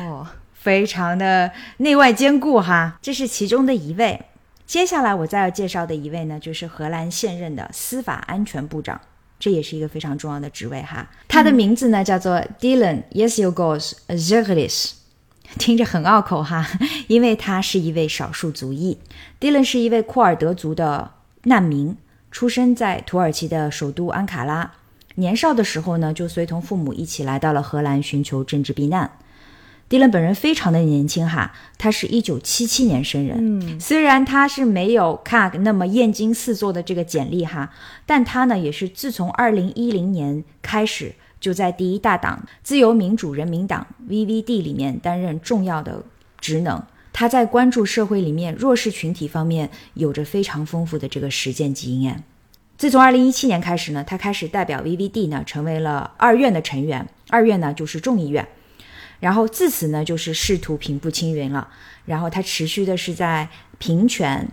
[0.07, 4.27] 哦， 非常的内外兼顾哈，这是其中的一位。
[4.67, 9.01] 接下来我再要介绍的一位呢，就是荷兰现任的司法安全部长，
[9.39, 11.11] 这也是一个非常重要的职位哈。
[11.29, 14.93] 他的名字呢叫做 Dylan Yesigos zerglis
[15.59, 16.67] 听着很拗口哈，
[17.09, 18.97] 因为他是一位少数族裔。
[19.39, 21.11] Dylan 是一位库尔德族的
[21.43, 21.97] 难民，
[22.31, 24.73] 出生在土耳其的首都安卡拉。
[25.17, 29.11] 年少的时候呢，就随同父母一起来到了荷兰寻求政治避难。
[29.93, 33.37] 迪伦本人非常的年轻哈，他是一九七七年生人。
[33.61, 37.71] 嗯，虽然他是没有卡那么艳惊四座的这个简历哈，
[38.07, 46.03] 但他呢也是自从二零一零年开始就在第一大党自由民主人民党 VVD 里面担任重要的
[46.41, 46.83] 职能。
[47.13, 52.25] 他在关注社会里面弱势群体方面有着非常丰富的这个实践经验。
[52.79, 57.07] 自从二零一七年开始呢，他开始代表 VVD 呢成为了二院的成员。
[57.29, 58.49] 二院呢就是众议院。
[59.23, 61.69] 然后自此呢，就是仕途平步青云了。
[62.07, 64.49] 然后他持续的是在平权、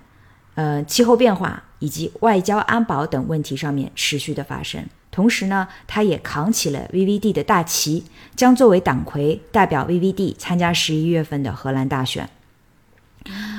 [0.53, 4.85] 呃气候变化以及外交安保等问题上面持续的发生。
[5.09, 8.03] 同时呢，他也扛起了 VVD 的大旗，
[8.35, 12.29] 将作为党魁代表 VVD 参加十一月份的荷兰大选。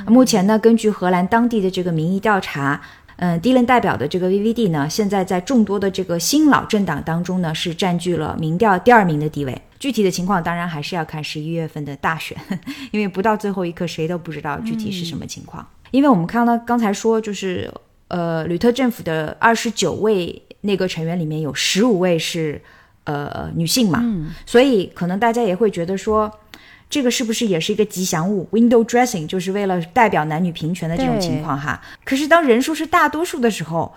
[0.06, 2.80] 目前呢，根据荷兰当地的这个民意调查。
[3.16, 9.60] 嗯，迪伦代表的这个 VVD 呢，现在在众多的这个新老政党当中呢，是占据了民调第二名的地位。
[9.80, 12.36] 具体的情况当然还是要看十一月份的大选，
[12.92, 15.66] 因为不到最后一刻，谁都不知道具体是什么情况。
[15.90, 17.68] 因为我们看到刚才说，就是
[18.06, 22.62] 呃，吕特政府的二十九位内阁成员里面有十五位是
[23.04, 24.04] 呃女性嘛，
[24.46, 26.30] 所以可能大家也会觉得说。
[26.90, 31.80] 这个是不是也是一个吉祥物？Window dressing 就是为了代表男女平权的这种情况哈。
[32.04, 33.94] 可是当人数是大多数的时候，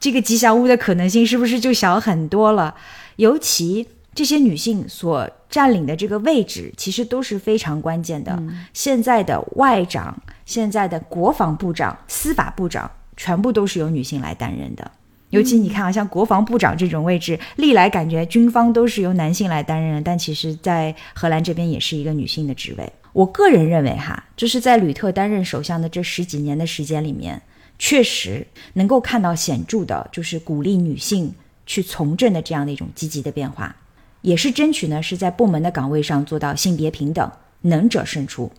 [0.00, 2.74] 这个吉祥物的可能性是不是就小很多了？
[3.14, 8.42] 尤其这些女性所占领的这个位置，其实都是非常关键的。
[8.72, 14.90] 现在的外长、现在的国防部长、司法部长，全部都是由女性来担任的。
[15.30, 22.92] 尤其你看啊，像国防部长这种位置，历来感觉军方都是由男性来担任，但其实，在荷兰这边也是一个女性的职位。
[23.14, 27.40] 我个人认为哈，就是在吕特担任首相的这十几年的时间里面，
[27.78, 33.74] 确实能够看到显著的，就是鼓励女性去从政的这样的一种积极的变化，
[34.22, 37.30] 也是争取呢是在部门的岗位上做到性别平等，
[37.60, 38.50] 能者胜出。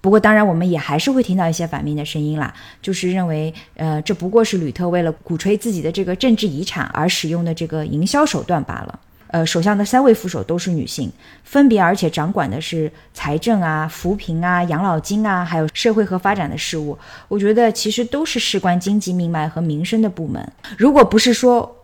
[0.00, 2.52] 不过，当然，我们也还是会听到一些反面的声音啦，
[2.82, 9.00] 就是认为，呃，这不过是吕特为了鼓吹自己的这个政治遗产而使用的这个营销手段罢了。
[9.28, 11.10] 呃，首相的三位副手都是女性，
[11.42, 16.96] 分别而且掌管的是财政啊、扶贫啊、养老金啊，还有社会和发展的事务。
[17.26, 20.52] 我觉得其实都是事关经济命脉和民生的部门。
[20.76, 21.83] 如果不是说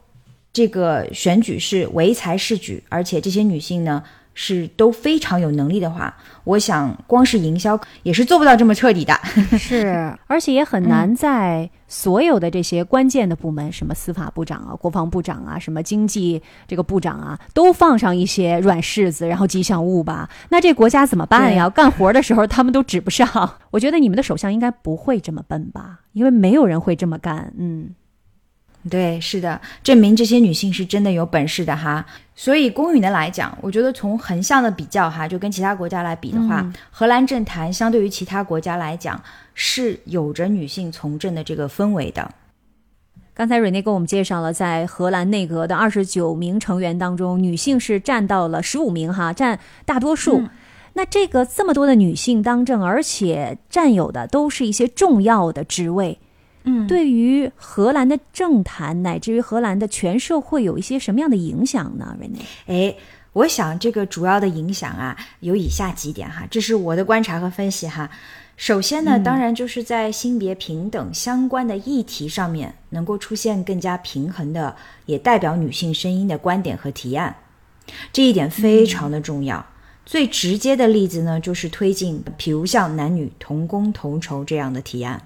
[0.52, 4.02] 这个选举是唯才是举，而且这些女性呢？
[4.32, 9.12] 是都非常有能力的话，我想光是营销也是做不到这么彻底的。
[9.58, 20.30] 是，而且也很难在所有的这些关键的部门，什么司法部长啊、国防部长啊、什么经济这个部长啊，都放上一些软柿子，然后吉祥物吧。
[20.48, 21.68] 那这国家怎么办呀？
[21.68, 23.28] 干活的时候他们都指不上。
[23.72, 26.00] 我觉得你们的首相应该不会这么笨吧？
[26.12, 27.52] 因为没有人会这么干。
[27.58, 27.90] 嗯。
[28.88, 32.06] 对，是的，证明这些女性是真的有本事的哈。
[32.34, 42.32] 所以公允的来讲，我觉得从横向的比较哈，就跟其他国家来比的话，荷兰政坛相对于其他国家来讲是有着女性从政的这个氛围的。
[43.34, 50.48] 刚才瑞内给我们介绍了，在荷兰内阁的二十九名成员当中，女性是占到了十五名哈，占大多数。
[50.94, 56.18] 那这个这么多的女性当政，而且占有的都是一些重要的职位。
[56.64, 62.94] 嗯，对于荷兰的政坛乃至于荷兰的全社会有一些什么样的影响呢？Rene，哎，
[63.32, 68.10] 我想这个主要的影响啊，有以下几点哈，这是我的观察和分析哈。
[68.56, 77.34] 首先呢，当然就是在性别平等相关的议题上面，能够出现更加平衡的，也代表女性声音的观点和提案，
[78.12, 79.64] 这一点非常的重要。
[80.04, 85.22] 最直接的例子呢，就是推进，比如像男女同工同酬这样的提案。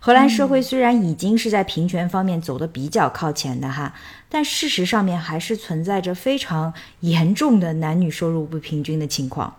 [0.00, 3.92] 荷兰社会虽然已经是在平权方面走得比较靠前的哈，
[4.28, 9.54] 但事实上面还是存在着非常严重的男女收入不平均的情况。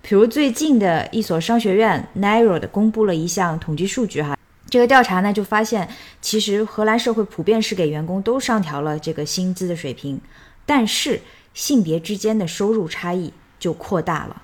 [0.00, 4.38] 比如最近的一所商学院 n a r o 的公布了一项统计数据哈，
[4.70, 5.88] 这个调查呢就发现，
[6.22, 10.20] 其实荷兰社会普遍是给员工都上调了这个薪资的水平，
[10.64, 11.20] 但是
[11.52, 14.42] 性别之间的收入差异就扩大了。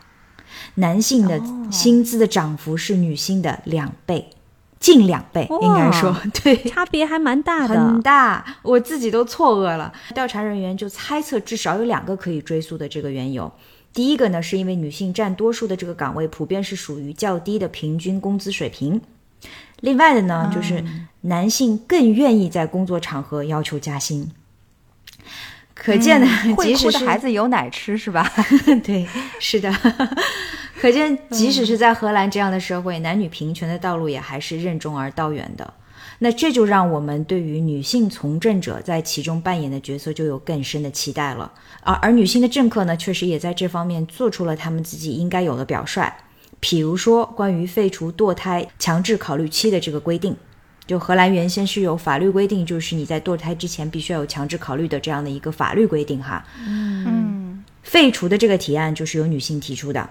[0.75, 1.41] 男性的
[1.71, 4.29] 薪资的涨幅是女性的两倍，
[4.83, 9.93] 近两倍，应该说 对，差别还蛮大的，很大，我自己都错愕了。
[10.13, 13.51] 调查人员就猜测，至少有两个可以追溯的这个缘由。
[13.95, 18.99] 第一个呢，是因为女性占多数的这个岗位，普遍是属于较低的平均工资水平；
[19.81, 20.83] 另外的呢，就是
[21.21, 24.33] 男性更愿意在工作场合要求加薪。
[25.75, 26.27] 可见的，
[26.63, 28.29] 即使是孩子有奶吃是吧？
[28.83, 29.07] 对，
[29.39, 29.73] 是的。
[30.83, 35.73] 可见，即使是在荷兰这样的社会，男女平权的道路也还是任重而道远的。
[36.19, 41.53] 那这就让我们对于女性从政者在其中扮演的角色就有更深的期待了。
[41.85, 46.13] 而而女性的政客呢，确实也在这方面做出了他们自己应该有的表率。
[46.59, 50.37] 比如说，关于废除堕胎强制考虑期的这个规定。
[50.85, 56.45] 就荷兰原先是有法律规定，就是你在堕胎之前必须要有强制考虑的这样的一个法律规定哈。
[56.67, 60.11] 嗯，废除的这个提案就是由女性提出的，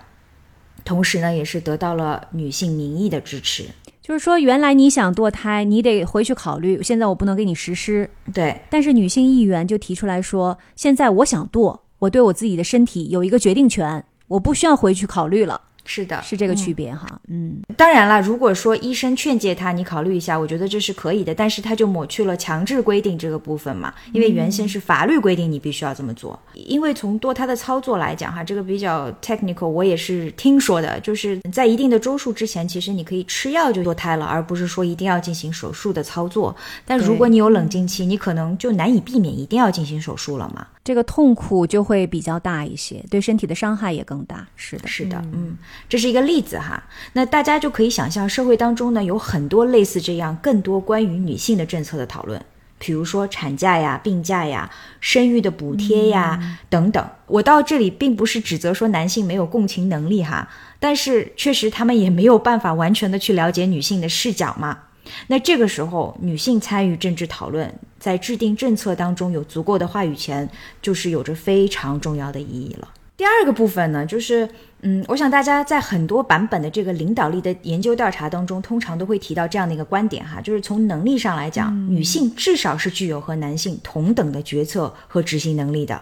[0.84, 3.66] 同时呢也是得到了女性民意的支持。
[4.02, 8.10] 就是说，原来你想堕胎，你得回去考虑，现在我不能给你实施。
[8.34, 15.62] 对，但是女性议员就提出来说，现在我想堕，我对我自己的身体有一个决定权，我不需要回去考虑了。
[15.94, 26.40] 是的，是这个区别哈，嗯，当然了，如果说医生劝诫他，你考虑一下，我觉得这是可以的，但是他就抹去了强制规定这个部分嘛，因为原先是法律规定你必须要这么做。
[26.54, 36.56] 因为从堕胎的操作来讲哈，这个比较 technical，我也是听说的，就是在一定的周数之前，其实你可以吃药就堕胎了，而不是说一定要进行手术的操作。
[36.86, 40.66] 但如果你有冷静期，你可能就难以避免一定要进行手术了嘛。
[40.84, 44.48] 这个痛苦就会比较大一些，对身体的伤害也更大。
[44.56, 45.56] 是的，是的，嗯，
[45.90, 46.84] 这是一个例子哈。
[47.14, 52.44] 那大家就可以想象，社会当中呢有很多类似这样更多关于女性的政策的讨论，
[52.80, 57.06] 比如说产假呀、病假呀、生育的补贴呀等等。
[57.28, 64.80] 我到这里并不是指责说男性没有共情能力哈，但是确实他们也没有办法完全的去了解女性的视角嘛。
[65.28, 70.48] 那这个时候，女性参与政治讨论，在制定政策当中有足够的话语权，
[70.82, 72.88] 就是有着非常重要的意义了。
[73.18, 74.48] 第二个部分呢，就是，
[74.84, 86.02] 嗯，我想大家在很多版本的这个领导力的研究调查当中，通常都会提到这样的一个观点哈，就是从能力上来讲，女性至少是具有和男性同等的决策和执行能力的。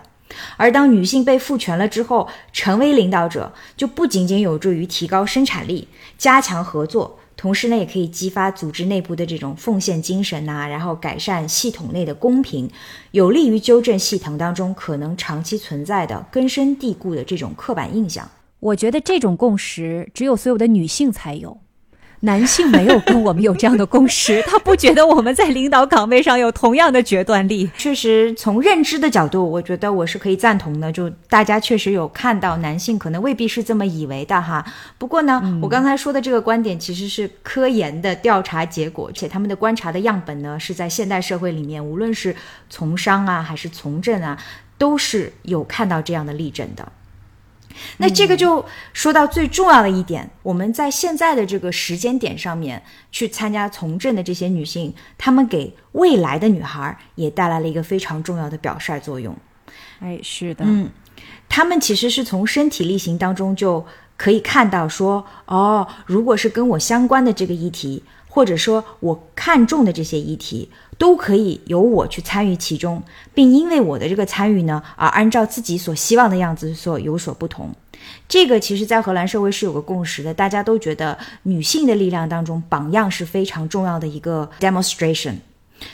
[0.55, 5.87] 而当女性被赋权了之后，成为领导者，就不仅仅有助于提高生产力、
[6.17, 7.19] 加强合作。
[7.35, 12.69] 同时呢，也可以激发组织内部的这种奉献精神呐，然后改善系统内的公平，
[13.11, 18.29] 有利于纠正系统当中可能长期存在的根深蒂固的这种刻板印象。
[18.59, 21.59] 我觉得这种共识只有所有的女性才有。
[22.21, 27.71] 男性没有跟我们有这样的共识，他不觉得我们在领导岗位上有同样的决断力。
[27.77, 30.91] 确实，从认知的角度，我觉得我是可以赞同的。
[30.91, 34.65] 就大家确实有看到，男性可能未必是这么以为的哈。
[34.97, 42.35] 不过呢，我刚才说的这个观点其实是科研的调查结果，且他们的观察的样本呢是在现代社会里面，无论是
[42.69, 44.37] 从商啊还是从政啊，
[44.77, 46.91] 都是有看到这样的例证的。
[47.97, 48.63] 那这个就
[48.93, 59.35] 说到最重要的一点，我们在现在的这个时间点上面去参加从政的这些女性，她们给未来的女孩也带来了一个非常重要的表率作用。
[59.99, 60.89] 哎，是的，嗯，
[61.47, 63.85] 她们其实是从身体力行当中就
[64.17, 70.69] 可以看到说，哦，如果是跟我相关的这个议题，或者说我看中的这些议题。
[70.99, 73.01] 都可以由我去参与其中，
[73.33, 77.73] 并因为我的这个参与呢，而按照自己所希望的样子所有所不同。
[78.27, 85.35] 这个其实，在荷兰社会是有个共识的，大家都觉得女性的力量当中，榜样是非常重要的一个 demonstration，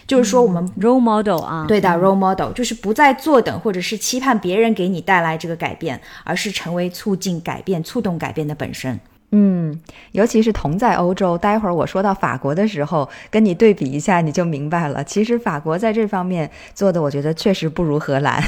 [0.07, 8.99] 就是说我们 role model 啊，对的 role model，就是不再坐等或者是期盼别人给你带来这个改变，而是成为促进改变、促动改变的本身。
[9.37, 9.77] 嗯，
[10.13, 15.03] 尤其是同在欧洲，待会儿我说到法国的时候，跟你对比一下，你就明白了。
[15.03, 18.41] 其实法国在这方面做的，我觉得确实不如荷兰。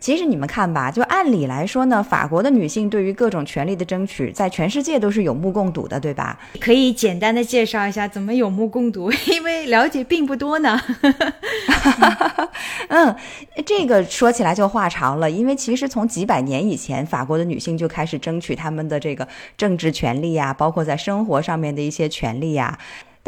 [0.00, 6.38] 其实你们看吧，就按理来说呢，法国的女性对于各种权利的争取，在全世界都是有目共睹的，对吧？
[6.60, 10.80] 可以简单的介绍一下怎么有目共睹， 因为了解并不多呢。
[12.88, 13.14] 嗯，
[13.66, 19.26] 这个说起来就话长了，因为其实从几百年以前，法国的女性就开始争取他们的这个
[19.56, 22.78] 政治权利呀，包括在生活上面的一些权利呀。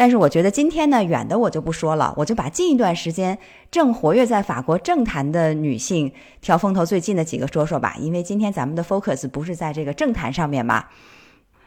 [0.01, 3.36] 但是我觉得今天呢，远的我就不说了，我就把近一段时间
[3.70, 7.94] 正活跃在法国政坛的女性挑风头最近的几个说说吧。
[7.98, 10.86] 因为今天咱们的 focus 不是在这个政坛上面嘛。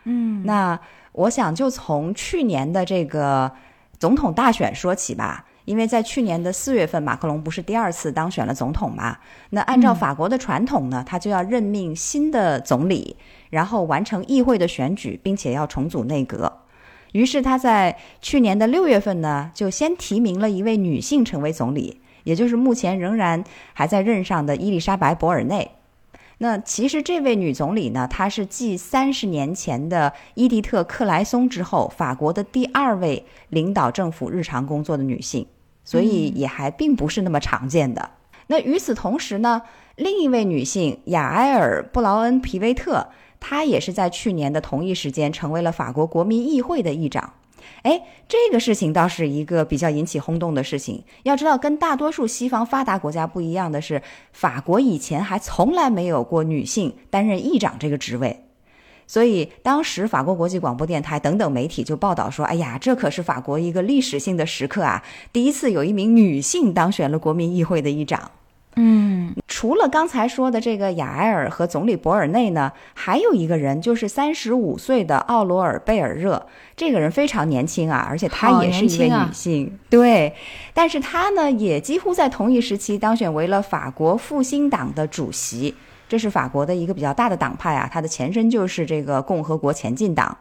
[0.05, 0.79] 嗯，那
[1.11, 3.51] 我想就从去年的这个
[3.99, 5.45] 总统大选说起吧。
[5.65, 9.15] 因为在去年的四月份，马克龙不是第二次当选了总统嘛？
[9.51, 13.15] 那按照法国的传统呢，他就要任命新的总理，
[13.51, 16.51] 然后完成议会的选举，并且要重组内阁。
[17.13, 23.43] 于是他在去年的六月份呢，就先提名了一位女性成为总理，也就是目前仍然
[23.73, 25.71] 还在任上的伊丽莎白·博尔内。
[26.39, 35.45] 那其实这位女总理呢，她是继三十年前的伊迪特·克莱松之后，法国的第二位领导政府日常工作的女性，
[35.85, 38.09] 所以也还并不是那么常见的。
[38.47, 39.61] 那与此同时呢，
[39.95, 43.07] 另一位女性雅埃尔·布劳恩皮维特，
[43.45, 47.33] 她也是在去年的同一时间成为了法国国民议会的议长。
[47.81, 51.03] 哎，这个事情倒是一个比较引起轰动的事情。
[51.23, 58.45] 要知道，跟大多数西方发达国家不一样的是，法国以前还从来没有过女性担任议长这个职位。
[59.05, 65.03] 所以，当时法国国际广播电台等等媒体就报道说：“哎呀，这可是法国一个历史性的时刻啊！
[65.33, 68.31] 第一次有一名女性当选了国民议会的议长。”
[68.75, 76.47] 嗯，除了刚才说的这个雅埃尔和总理博尔内呢，还有一个人就是三十五岁的奥罗尔贝尔热。
[76.75, 79.77] 这个人非常年轻啊，而且她也是一位女性。
[79.91, 80.33] 对，
[80.73, 85.75] 但是她呢，也几乎在同一时期当选为了法国复兴党的主席。
[86.09, 90.35] 这是法国的一个比较大的党派啊，它的前身就是这个共和国前进党。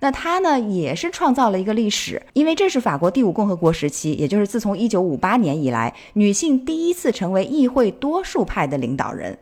[0.00, 9.38] 那他呢，也是创造了一个历史，因为这是法国第五共和国时期，也就是自从一九五八年以来，女性第一次成为议会多数派的领导人。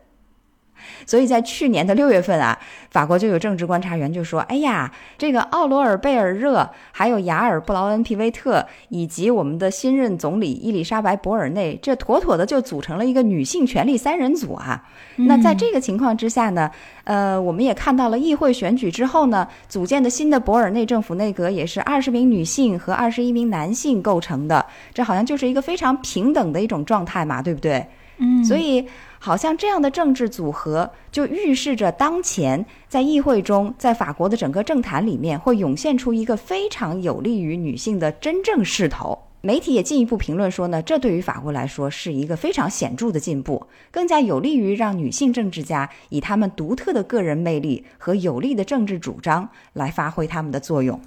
[1.05, 2.57] 所以在去年的六月份啊，
[2.91, 14.83] 法国就有政治观察员就说：“哎呀，这个奥罗尔贝尔热，还有雅尔布劳恩皮维特，以及我们的新任总理伊丽莎白博尔内，这妥妥的就组成了一个女性权力三人组啊。”
[15.17, 16.69] 那在这个情况之下呢，
[17.03, 27.85] 呃，我们也看到了议会选举之后呢，组建的新的博尔内政府内阁也是二十名女性和二十一名男性构成的，这好像就是一个非常平等的一种状态嘛，对不对？
[28.17, 28.87] 嗯，所以。
[29.19, 39.23] 好像这样的政治组合就预示着当前在议会中，在法国的整个政坛里面会涌现出一个非常有利于女性的真正势头。
[39.41, 50.99] 媒体也进一步评论说呢，这对于法国来说是一个非常显著的进步，更加有利于让女性政治家以他们独特的个人魅力和有力的政治主张来发挥他们的作用。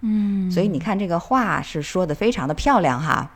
[0.00, 3.30] 嗯，所以你看这个话是说的非常的漂亮哈，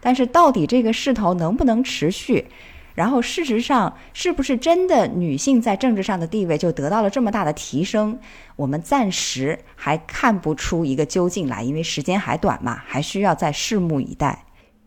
[0.00, 2.46] 但是到底这个势头能不能持续？
[2.94, 8.18] 然后，事实上，是不是真的女性在政治上的地位就得到了这么大的提升？
[8.56, 14.44] 我们暂时还看不出一个究竟来，因为时间还短嘛，还需要再拭目以待。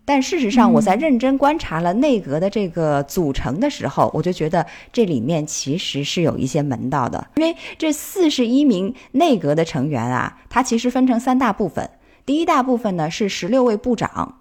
[0.07, 7.27] 但事实上，我在认真观察了内阁的这个组成的时候，我就觉得这里面其实是有一些门道的。
[7.37, 11.89] 因为这四十一名内阁的成员啊，它其实分成三大部分。
[12.23, 14.37] 第一大部分呢是十六位部长。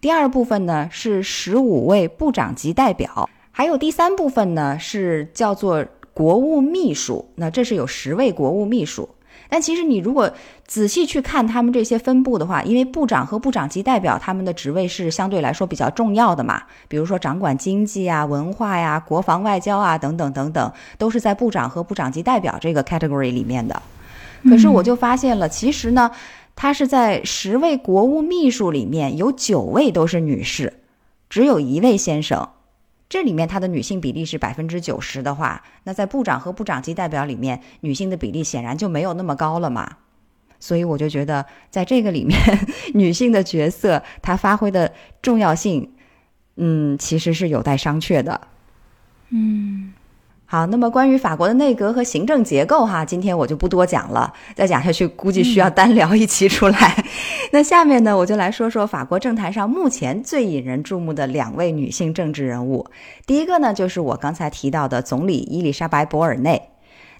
[0.00, 7.28] 第二部分呢是十五位部长级代表，还有第三部分呢是叫做国务秘书。
[7.36, 9.08] 那这是有十位国务秘书。
[9.48, 10.30] 但其实你如果
[10.66, 23.80] 仔细去看他们这些分布的话，因为部长和部长级代表他们的职位是相对来说比较重要的嘛，比如说掌管经济啊、文化呀、国防外交啊等等等等，都是在部长和部长级代表这个 category 里面的。
[24.44, 26.10] 可是我就发现了，其实呢。
[26.56, 30.80] 他是在十位国务秘书里面有九位都是女士，
[31.28, 32.48] 只有一位先生。
[33.08, 39.98] 这里面他的女性比例是百分之九十的话，那在部长和部长级代表里面，女性的比例显然就没有那么高了嘛。
[40.58, 42.36] 所以我就觉得，在这个里面，
[42.94, 45.92] 女性的角色她发挥的重要性，
[46.56, 48.40] 嗯，其实是有待商榷的。
[49.28, 49.92] 嗯。
[50.48, 57.04] 好，那么关于法国的内阁和行政结构，哈，今天我就不多讲了，再讲下去估计需要单聊一期出来。
[57.50, 62.86] 那下面呢，我就来说说法国政坛上目前最引人注目的两位女性政治人物。
[63.26, 66.70] 第一个呢，就是我刚才提到的总理伊丽莎白·博尔内。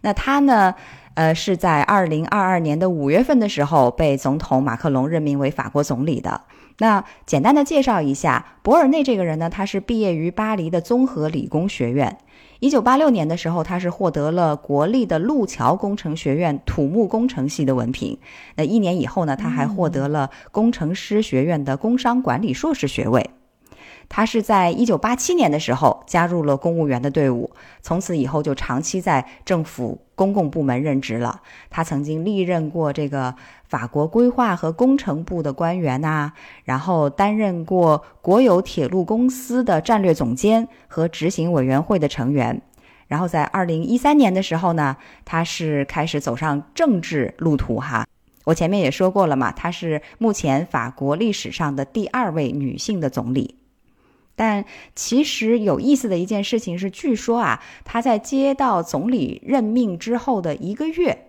[0.03, 0.77] 那她呢，
[1.15, 6.43] 呃，是在二零二二年的五月份的时候被总统马克龙任命为法国总理的。
[6.79, 12.19] 那简单的介绍一下，博尔内这个人呢，他是毕业于巴黎的综合理工学院。
[12.61, 18.19] 一九八六年的时候，他是获得了国立的路桥工程学院土木工程系的文凭。
[18.57, 23.31] 那一年以后呢，他还获得了工程师学院的工商管理硕士学位。
[24.09, 27.51] 他是在一九八七年的时候加入了公务员的队伍，
[27.83, 31.43] 从此以后就长期在政府公共部门任职了。
[31.69, 33.35] 他曾经历任过这个
[33.69, 36.33] 法国规划和工程部的官员呐，
[36.65, 42.63] 然后担任过国有铁路公司的战略总监和执行委员会的成员，
[43.09, 48.07] 然后在二零一三年的时候呢，她是开始走上政治路途哈。
[48.45, 53.57] 我前面也说过了嘛，她是目前法国历史上的第二位女性的总理。
[54.37, 54.65] 但
[54.95, 61.27] 其实有意思的一件事情是，据说啊，他在接到总理任命之后的一个月，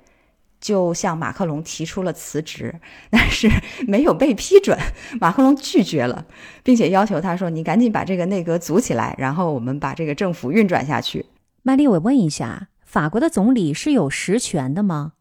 [0.59, 2.79] 就向马克龙提出了辞职，
[3.09, 3.49] 但是
[3.87, 4.77] 没有被批准，
[5.21, 6.25] 马克龙拒绝了，
[6.63, 11.25] 并且要求他说：“你赶紧把这个内阁组起来，然后我们把这个政府运转下去。”
[11.63, 15.13] 麦丽，我问一下，法国的总理是有实权的吗？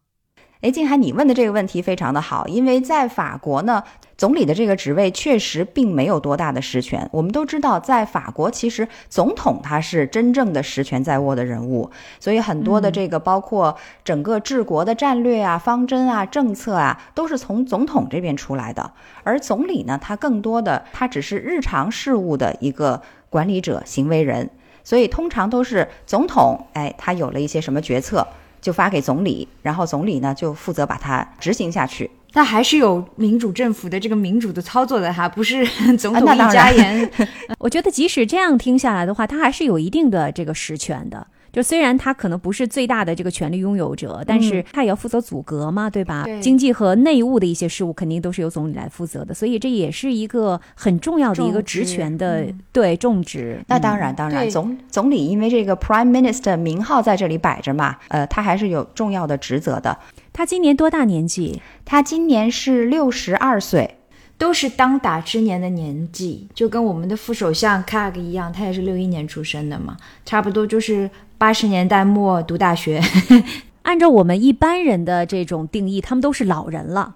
[0.61, 3.83] 哎，静涵，你问的这个问题非常的好，因为在法国呢，
[4.17, 7.07] 总理的这个职位确实并没有多大的实权。
[7.11, 11.89] 我们都知道，在法国，其实总统他是真正的实权在握的人物，
[12.19, 18.91] 所以很多的这个包括整个治国的战略啊、方针啊、政策啊，都是从总统这边出来的。
[19.23, 22.99] 而总理呢，他更多的他只是日常事务的一个
[23.29, 24.49] 管理者、行为人，
[24.83, 28.27] 所以通常都是总统，哎，他有了一些什么决策。
[28.59, 32.09] 就发给总理，然后总理呢就负责把它执行下去。
[32.37, 35.65] 那还是有民主政府的这个民主的操作的哈，不是
[35.97, 37.11] 总统一家言。
[37.57, 41.25] 我觉得即使这样听下来的话，他还是有一定的这个实权的。
[41.51, 46.27] 就虽然他可能不是最大的这个权力拥有者，但是他也要负责阻隔嘛，对吧？
[46.39, 53.59] 经济和内务的一些事务肯定都是由总理来负责的，所以这也是一个很重要的一个职权的对重职。
[53.67, 59.97] 那当然，当然，总总理因为这个 Prime Minister 名号在这里摆着嘛，呃，他还是有重要的职责的。
[60.37, 61.63] 他今年多大年纪？
[61.83, 63.95] 他今年是六十二岁。
[64.37, 71.09] 都是当打之年的年纪，就跟我们的副首相 Kag 一样，他也是六一年出生的嘛，差不多就是
[71.39, 73.01] 八十年代末读大学。
[73.81, 77.15] 按照我们一般人的这种定义，他们都是老人了，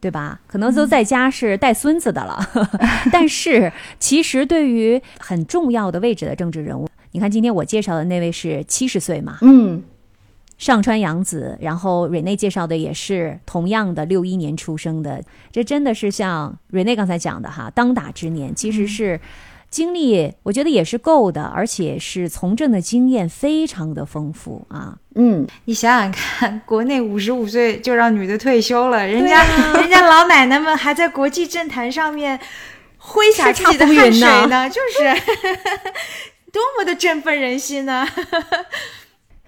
[0.00, 0.40] 对吧？
[0.46, 2.38] 可能都在家是带孙子的了。
[3.10, 9.38] 但是其实对于很重要的位置的政治人物，你看今天我介绍的那位是七十岁嘛？
[9.42, 9.82] 嗯。
[10.60, 19.18] 上川洋子，然后瑞内介绍的也是同样的六一年出生的，这真的是像瑞内刚才讲的哈，当打之年，其实是
[19.70, 24.98] 经历，我觉得也是够的，而且是从政的经验非常的丰富啊。
[25.14, 29.42] 嗯，你想想看，国内五十五岁就让女的退休了，人家
[29.80, 32.38] 人家老奶奶们还在国际政坛上面
[32.98, 35.22] 挥洒自己的汗水呢，就是
[36.52, 38.06] 多么的振奋人心呢。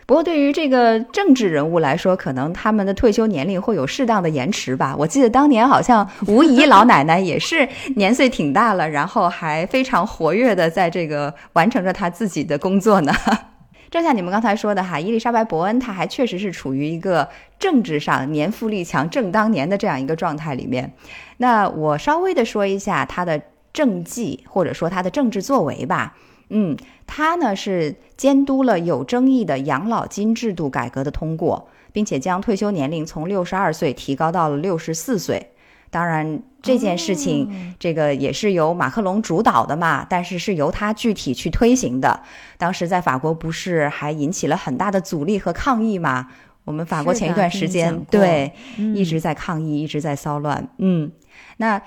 [0.05, 4.95] 不过，对于这个政治人物来说，可能他们的退休年龄会有适当的延迟吧。
[4.99, 13.13] 我记得当年好像吴仪老奶奶也是年岁挺大了，然后还非常活跃的在这个完成着她自己的工作呢。
[13.91, 17.29] 正像你们刚才说的哈，伊丽莎白·伯恩，她还确实是处于一个
[17.59, 20.93] 政治上年富力强、正当年的这样一个状态里面。
[21.37, 23.41] 那我稍微的说一下她的
[23.73, 26.17] 政绩，或者说她的政治作为吧。
[26.49, 26.75] 嗯，
[27.07, 35.51] 她呢是监督了有争议的养老金制度改革的通过，并且将退休年龄从六十二岁提高到了六十四岁。
[35.91, 42.23] 当然，这件事情这个也是由马克龙主导的嘛，但是是由他具体去推行的。
[42.59, 46.29] 当时在法国不是还引起了很大的阻力和抗议吗？
[46.65, 48.53] 我们法国前一段时间对
[48.95, 50.69] 一直在抗议，一直在骚乱。
[50.79, 51.11] 嗯，
[51.57, 51.83] 那。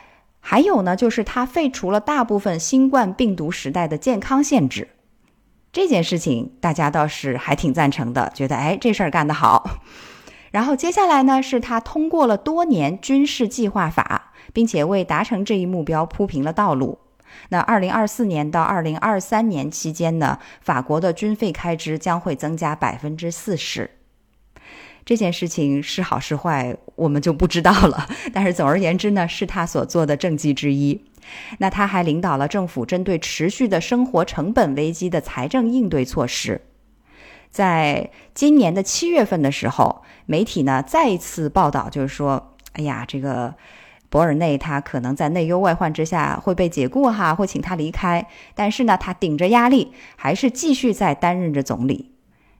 [0.48, 4.90] 还有呢，就是他废除了大部分新冠病毒时代的健康限制，
[5.76, 9.82] 这件事情大家倒是还挺赞成的，觉得哎这事儿干得好。
[10.52, 17.00] 然后接下来呢，是他通过了多年军事计划法，并且为达成这一目标铺平了道路。
[17.50, 23.92] 那二零二四年到二零二三年期间呢，法国的军费开支将会增加百分之四十。
[25.04, 28.08] 这件事情是好是坏，我们就不知道了。
[28.34, 31.04] 但是总而言之呢，是他所做的政绩之一。
[31.58, 36.62] 那他还领导了政府针对持续的生活成本危机的财政应对措施。
[37.50, 43.56] 在今年的七月份的时候，媒体呢再一次报道，就是说，哎呀，这个
[44.10, 48.28] 博尔内他可能在内忧外患之下会被解雇哈，会请他离开。
[48.54, 52.12] 但是呢，他顶着压力，还是继续在担任着总理。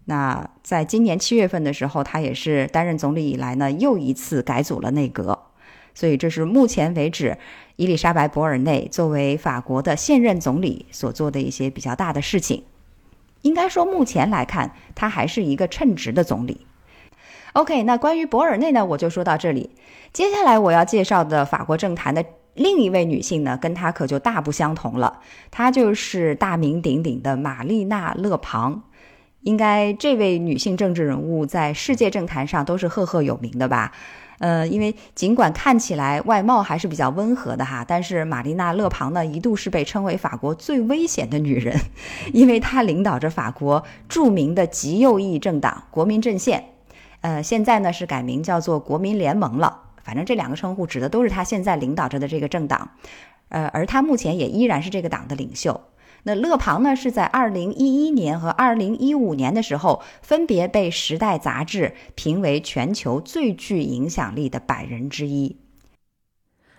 [0.06, 5.48] 那在今年七月份的时候，他也是担任总理以来呢，又一次改组了内阁，
[5.96, 7.36] 所以这是目前为止
[7.78, 12.64] 伊丽莎白·博尔内作为法国的现任总理所做的一些比较大的事情。
[13.42, 16.66] 应该说，目前来看，他还是一个称职的总理。
[17.54, 19.70] OK，那关于博尔内呢，我就说到这里。
[20.12, 22.26] 接下来我要介绍的法国政坛的
[22.56, 25.22] 另一位女性呢，跟她可就大不相同了，
[25.52, 28.84] 她就是大名鼎鼎的玛丽娜·勒庞。
[29.42, 33.92] 应该这位女性政治人物在世界政坛上都是赫赫有名的吧？
[34.40, 41.78] 呃，因为尽管看起来外貌还是比较温和的哈，但是玛丽娜·勒庞呢一度是被称为法国最危险的女人，
[42.34, 46.66] 因为她领导着法国著名的极右翼政党国民阵线，
[47.22, 49.84] 呃，现在呢是改名叫做国民联盟了。
[50.04, 52.90] 反正这两个称呼指的都是她现在领导着的这个政党，
[53.50, 55.82] 呃，而她目前也依然是这个党的领袖。
[56.28, 65.58] 那勒庞呢，是在二零一一年和二零一五年的时候，分别被《时代》杂志评为全球最具影响力的百人之一。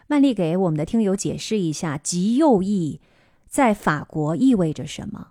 [0.09, 3.01] 曼丽给我们的听友解释一下，极右翼
[3.49, 5.28] 在法国意味着什么？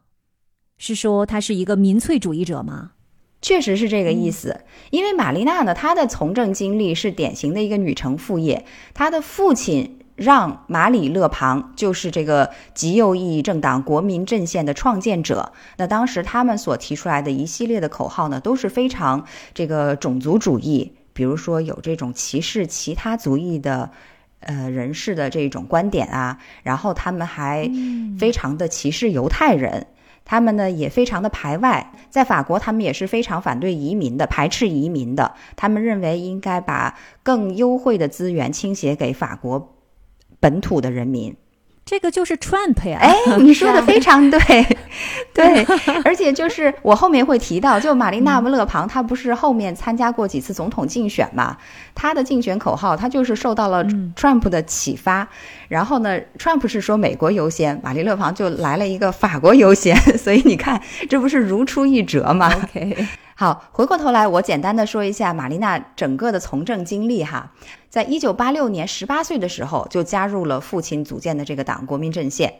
[0.77, 2.93] 是说他是一个民粹主义者吗？
[3.41, 4.61] 确实是这个意思。
[4.91, 9.99] 因为玛丽娜呢，她的从政经历是典型的一个女承父业，她的父亲。
[10.15, 15.51] 让马里勒庞就是这个极右翼政党国民阵线的创建者。
[15.77, 23.91] 那当时他们所提出来的一系列的口号呢，都是非常这个种族主义，比如说有这种歧视其他族裔的
[24.39, 26.39] 呃人士的这种观点啊。
[26.63, 27.69] 然后他们还
[28.17, 29.87] 非常的歧视犹太人，
[30.23, 31.91] 他们呢也非常的排外。
[32.09, 35.33] 在法国，他们也是非常反对移民的，排斥移民的。
[35.57, 39.74] 他们认为应该把更优惠的资源倾斜给法国。
[40.45, 41.35] 本土的人民，
[41.83, 42.99] 这个就是 Trump 呀！
[43.01, 44.39] 哎，你说的 非常对，
[45.33, 45.63] 对，
[46.05, 51.57] 而且就是我后面会提到，就玛丽娜·勒庞，她不是后面参加过几次总统竞选嘛？
[51.95, 53.83] 她的竞选口号，她就是受到了
[54.15, 55.27] Trump 的启发。
[55.67, 60.79] 然后呢，Trump 是说美国优先，玛丽勒庞就来了一个法国优先， 所以你看，
[61.09, 63.07] 这不是如出一辙吗？OK。
[63.37, 67.51] 好，回过头来，我简单的说一下玛丽娜整个的从政经历哈。
[67.89, 72.53] 在一九八六年十八岁的时候，就加入了父亲组建的这个党国民阵线。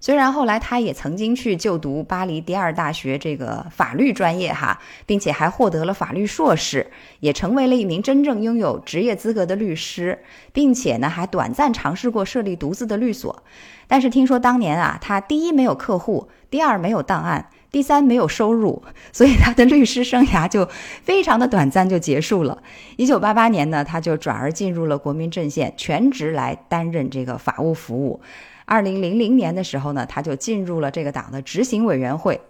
[0.00, 13.44] 虽然后来她也曾经去就读巴黎第二大学这个法律专业哈，并且还获得了法律硕士，也成为了一名真正拥有职业资格的律师，并且呢还短暂尝试过设立独自的律所。
[13.86, 17.48] 但是听说当年啊，她第一没有客户，第二没有档案。
[17.76, 20.66] 第三，没有收入，所以他的律师生涯就
[21.02, 22.62] 非常的短暂就结束了。
[22.96, 28.18] 一九八八年呢，他就转而进入了国民阵线，全职来担任这个法务服务。
[28.64, 32.40] 二零零零年的时候呢，他就进入了这个党的执行委员会。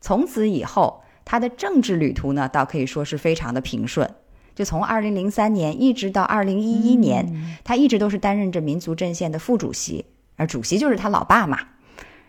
[0.00, 4.10] 从此以后，他的政治旅途呢，倒可以说是非常的平顺。
[4.56, 10.04] 就从二零零三年一直到二零一一年，他一直都是担任着民族阵线的副主席，
[10.34, 11.60] 而主席就是他老爸嘛。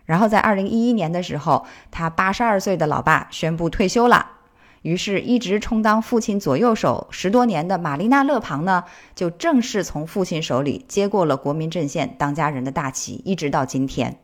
[0.06, 4.28] 然后在二零一一年的时候，他八十二岁的老爸宣布退休了，
[4.84, 8.84] 于是，一直充当父亲左右手十多年的玛丽娜·勒庞呢，
[9.16, 14.20] 就正式从父亲手里接过了国民阵线当家人的大旗，一直到今天。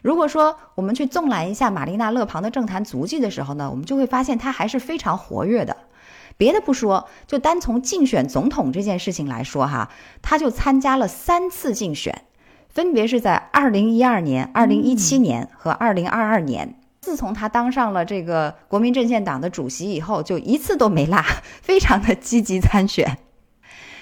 [0.00, 5.76] 如果说我们去纵览一下玛丽娜·勒庞的政坛足迹的时候呢，我们就会发现她还是非常活跃的。
[6.38, 9.90] 别的不说，就单从竞选总统这件事情来说哈，
[10.22, 12.24] 她就参加了三次竞选。
[12.76, 16.78] 分别是在二零一二年、二零一七年和二零二二年。
[17.00, 21.24] 自从他当上了这个国民阵线党的主席以后，就一次都没落，
[21.62, 23.16] 非常的积极参选。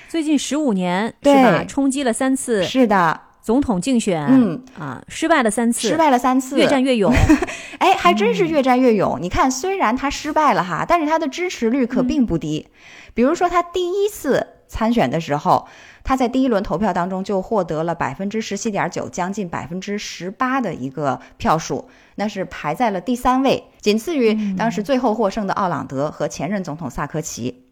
[0.08, 1.64] 最近十五年是吧？
[1.68, 7.12] 冲击了三次，是的，总统竞选，嗯啊，失败了三次，失败了三次，越战越勇。
[7.78, 9.20] 哎，还真是越战越勇。
[9.22, 12.66] 你看，虽然他失败了哈，但是他的支持率可并不低。
[13.14, 15.68] 比如说，他第一次参选的时候。
[16.04, 27.64] 他在第一轮投票当中就获得了百分之十七点九，将近百分之十八的一个票数，那是排在了第三位，仅次于当时最后获胜的奥朗德和前任总统萨科齐。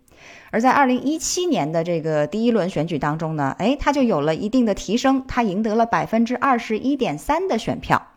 [0.50, 8.08] 而在二零一七年的这个第一轮选举当中呢，哎，他就有了一定的提升，他赢得了百分之二十一点三的选票，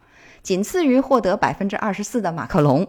[0.41, 2.87] 仅次于获得百分之二十四的马克龙。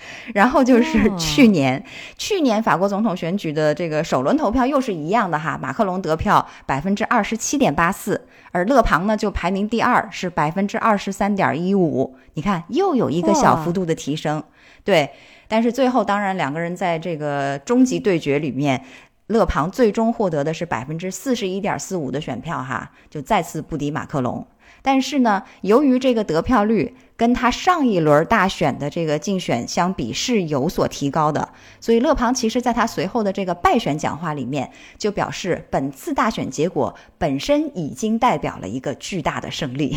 [0.34, 1.82] 然后就是去年，
[2.16, 12.16] 去年法国总统选举的这个首轮投票又是一样的哈，马克龙得票百分之二十七点八四，而勒庞呢就排名第二，是百分之二十三点一五。
[12.34, 14.42] 你看又有一个小幅度的提升，
[14.84, 15.10] 对。
[15.50, 18.84] 但是最后当然两个人在这个终极对决里面，
[19.28, 24.46] 勒庞最终获得的是百分之四十一点四五的选票哈，就再次不敌马克龙。
[24.82, 31.48] 但是呢，由于这个得票率跟他上一轮大选的这个竞选相比是有所提高的，
[31.80, 39.96] 所以勒庞其实在他随后的这个败选讲话里面就表示，本次大选结果本身已经代表了一个巨大的胜利。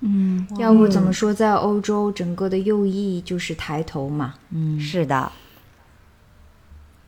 [0.00, 4.34] 嗯，要不怎么说在欧洲整个的右翼就是抬头嘛？
[4.50, 5.32] 嗯，是的。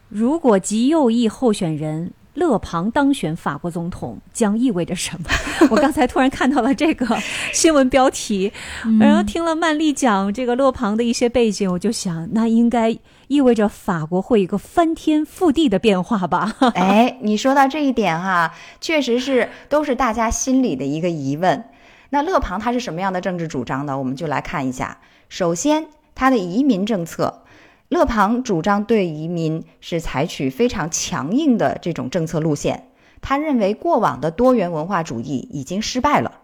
[0.08, 2.12] 如果极右翼候选人。
[2.38, 5.28] 勒庞当选法国总统将意味着什么？
[5.70, 7.06] 我刚才突然看到了这个
[7.52, 8.52] 新闻标题，
[9.00, 16.54] 然后听了曼丽讲这个勒庞的一些背景，我就想，那应该意味着法国会一个翻天覆地的变化吧？
[16.74, 21.64] 哎，你说到这一点哈，确实是都是大家心里的一个疑问。
[22.10, 23.98] 那勒庞他是什么样的政治主张呢？
[23.98, 24.98] 我们就来看一下。
[25.28, 27.42] 首先，他的移民政策。
[27.88, 32.88] 勒庞主张对移民是采取非常强硬的这种政策路线，
[33.22, 36.40] 他认为过往的多元文化主义已经失败了，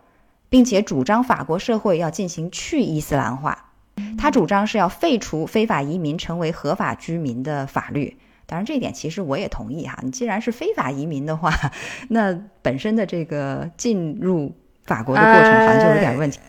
[0.49, 3.73] 并且主张法国社会要进行去伊斯兰化。
[4.19, 8.17] 他主张是要废除非法移民成为合法居民的法律。
[8.47, 9.99] 当然，这一点其实我也同意哈。
[10.03, 11.53] 你既然是非法移民的话，
[12.09, 14.53] 那本身的这个进入
[14.85, 16.41] 法国的过程好像就有点问题。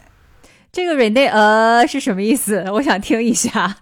[0.76, 2.61] 这个 Rene 呃是什么意思？
[2.69, 3.78] 我想听一下。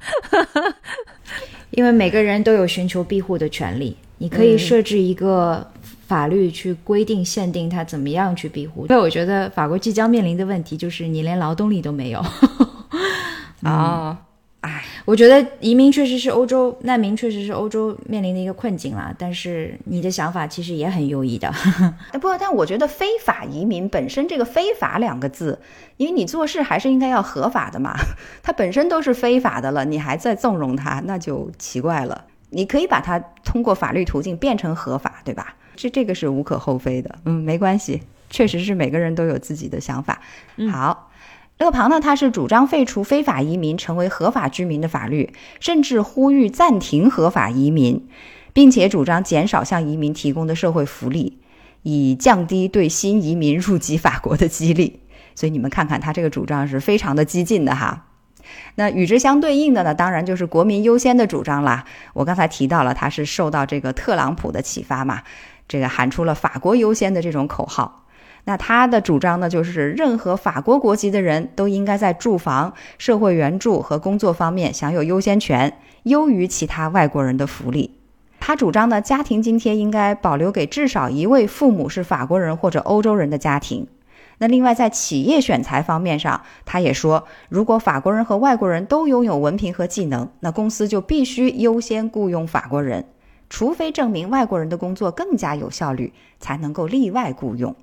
[1.71, 5.67] 因为每个人都有寻求庇护的权利，你可以设置一个
[6.07, 8.85] 法律去规定、限定他怎么样去庇护。
[8.85, 12.23] 所以我觉得法国即将面临的问题就是你连劳动力都没有。
[13.63, 14.15] 啊。
[14.63, 19.13] 哎，我觉得移民确实是欧洲难民，确实是欧洲面临的一个困境啦。
[19.19, 21.53] 但是你的想法其实也很优异的。
[22.21, 25.59] 不，但我觉得非法移民本身这个“非法”两个字，
[25.97, 27.93] 因为你做事还是应该要合法的嘛。
[28.41, 32.23] 它本身都是非法的了，你还在纵容它，那就奇怪了。
[32.51, 35.57] 你可以把它通过法律途径变成合法，对吧？
[35.75, 37.13] 这这个是无可厚非的。
[37.25, 40.21] 嗯，没关系，确实是每个人都有自己的想法。
[40.71, 41.09] 好。
[41.63, 48.05] 勒庞呢，他是主张废除非法移民成为合法居民的法律，甚至呼吁暂停合法移民，
[48.51, 51.39] 并且主张减少向移民提供的社会福利，
[51.83, 54.99] 以降低对新移民入籍法国的激励。
[55.35, 58.07] 所以你们看看，他这个主张是非常的激进的哈。
[58.75, 61.85] 那与之相对应的呢，当然就是国民优先的主张啦。
[62.13, 65.21] 我刚才提到了，他是受到这个特朗普的启发嘛，
[65.69, 68.02] 这个喊出了“法国优先”的这种口号。
[68.45, 77.91] 那他的主张呢，就是任何法国国籍的人都应该在住房、社会援助和工作方面享有优先权，优于其他外国人的福利。
[78.39, 83.87] 他主张呢，家庭津贴应该保留给至少一位父母是法国人或者欧洲人的家庭。
[84.39, 93.05] 那另外，在企业选材方面上，他也说，如果法国人和外国人都拥有文凭和技能，那公司就必须优先雇佣法国人，
[93.49, 97.73] 除非证明外国人的工作更加有效率，才能够例外雇佣。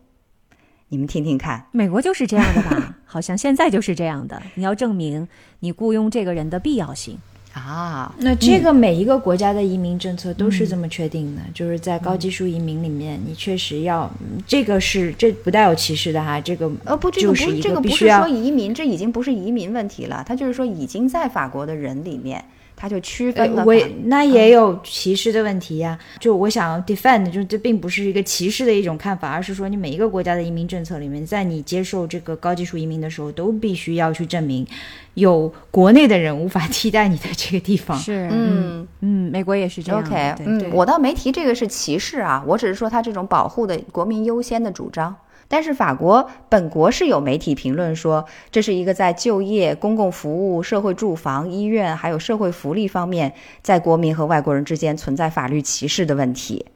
[0.92, 2.96] 你们听听看，美国就是这样的吧？
[3.06, 4.42] 好像现在就是这样的。
[4.56, 5.26] 你要证明
[5.60, 7.16] 你雇佣这个人的必要性
[7.52, 8.12] 啊。
[8.18, 14.10] 那这个每一个国家的移民政策都是这么确定的，就是在高技术移民里面，你确实要
[14.46, 16.40] 这个是这不带有歧视的哈。
[16.40, 22.44] 这个呃不，这个不是这个不是说移民，这已经不是移民问题了，他就是说已经在法国的人里面。
[22.80, 23.74] 他就区分了，我
[24.04, 25.98] 那也有歧视的问题呀。
[26.18, 34.66] 就我想 defend，就这并不是一个歧视的一种看法，而是说你每一个国家的移民政策里面，在你接受这个高技术移民的时候，都必须要去证明
[35.12, 37.98] 有国内的人无法 替代你的这个地方。
[37.98, 40.00] 是，嗯嗯，美国也是这样。
[40.00, 45.14] OK，嗯，我倒没提这个是歧视啊，我只是说他这种保护的国民优先的主张。
[45.52, 56.66] 但是法国本国是有媒体评论说，这是一个在就业、公共服务、社会住房、医院还有社会福利方面，在国民和外国人之间存在法律歧视的问题。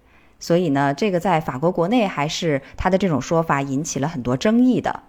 [0.41, 5.05] 所以呢，这个在法国国内还是他的这种说法引起了很多争议的。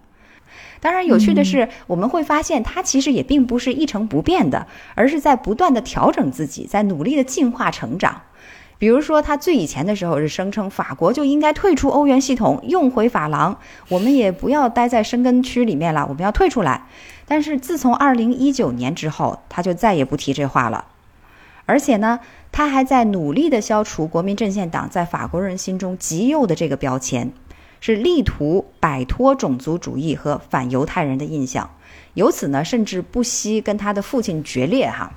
[0.79, 8.21] 当然，有趣的是，我们会发现他其实也并不是一成不变的，而是在不断的调整自己，在努力的进化成长。
[8.77, 13.57] 比如说，他最以前的时候是声称法国就应该退出欧元系统，用回法郎，
[13.89, 16.85] 我们也不要待在生根区里面了，我们要退出来。
[17.25, 20.85] 但是自从二零一九年之后，他就再也不提这话了。
[21.65, 22.19] 而且呢，
[22.51, 27.31] 他还在努力地消除国民阵线党在法国人心中极右的这个标签，
[27.79, 31.69] 是力图摆脱种族主义和反犹太人的印象。
[32.13, 35.11] 由此呢，甚至不惜跟他的父亲决裂，哈。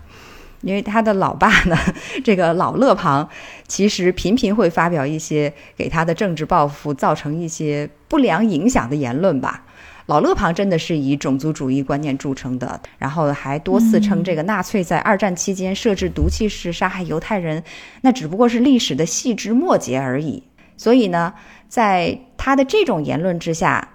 [0.63, 1.77] 因为他的老爸呢，
[2.25, 3.29] 这个老勒庞，
[3.67, 9.65] 其实频频会发表一些给他的政治抱负造成一些不良影响的言论吧。
[10.07, 17.63] 老勒庞真的是以种族主义观念著称的，然后还多次称这个纳粹在二战期间设置毒气室杀害犹太人，
[18.01, 20.43] 那只不过是历史的细枝末节而已。
[20.79, 21.35] 所以呢，
[21.69, 23.87] 在他的这种言论之下，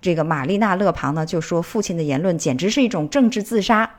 [0.00, 3.90] 这个玛丽娜勒庞呢就说父亲的言论简直是一种政治自杀。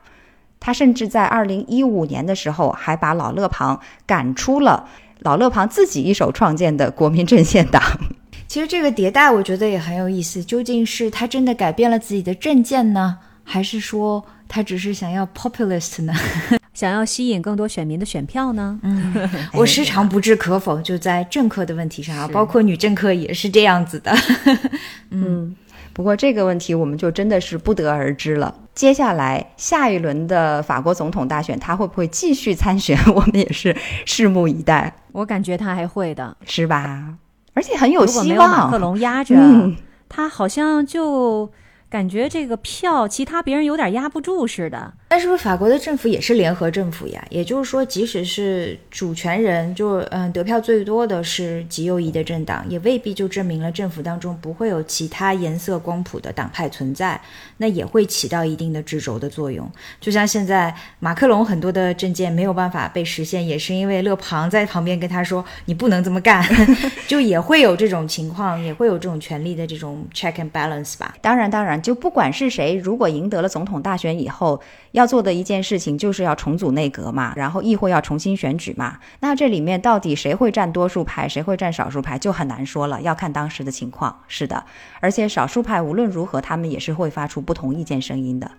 [0.62, 4.88] 他甚至在二零一五年的时候，还把老勒庞赶出了
[5.20, 7.82] 老勒庞自己一手创建的国民阵线党。
[8.47, 10.43] 其实这个迭代，我觉得也很有意思。
[10.43, 16.14] 究竟是他真的改变了自己的政见呢，还是说他只是想要 populist 呢？
[16.74, 18.80] 想要吸引更多选民的选票呢？
[18.84, 19.14] 嗯，
[19.53, 24.14] 我时常不置可否，就在政客的问题上啊，包括女政客也是这样子的。
[25.12, 25.55] 嗯，
[25.93, 28.55] 不过这个问题我们就真的是不得而知了。
[28.73, 32.97] 接下来下一轮的法国总统大选，他会不会继续参选？
[33.13, 33.75] 我们也是
[34.05, 37.15] 拭目以待，我感觉他还会的，是吧？
[37.53, 38.77] 而且很有如果没希有马克。
[38.77, 39.75] 龙压着，嗯
[40.07, 41.49] 他好像就
[41.91, 44.93] 感觉这个票其他别人有点压不住似的。
[45.09, 47.21] 但是不是法国的政府也是联合政府呀？
[47.29, 57.19] 也就是说，即使是主权人，就嗯得票最多的是极右翼的政党，也未必就证明了政府当中不会有其他颜色光谱的党派存在，
[57.57, 59.69] 那也会起到一定的制轴的作用。
[59.99, 66.41] 就像现在马克龙很多的政见没有办法被实现，也是因为勒庞在旁边跟他说你不能这么干，
[67.05, 71.13] 就也会有这种情况，也会有这种权力的这种 check and balance 吧。
[71.19, 74.61] 当然，当然，就不管是谁，如果赢得了总统大选以后，
[74.91, 78.99] 要做的一件事情就是要重组内阁嘛，然后议会要重新选举嘛。
[79.19, 84.19] 那这里面到底谁会占多数派，谁会占少数派，就很难说了，要看当时的情况。
[84.27, 84.63] 是的，
[84.99, 88.51] 而且少数派无论如何，他们也是会发出不同意见声音的。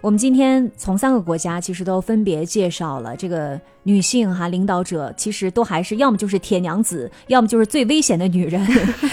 [0.00, 8.64] 我们今天从三个国家其实都分别介绍了这个女性哈领导者，其实都还是要么就是铁娘子，要么就是最危险的女人，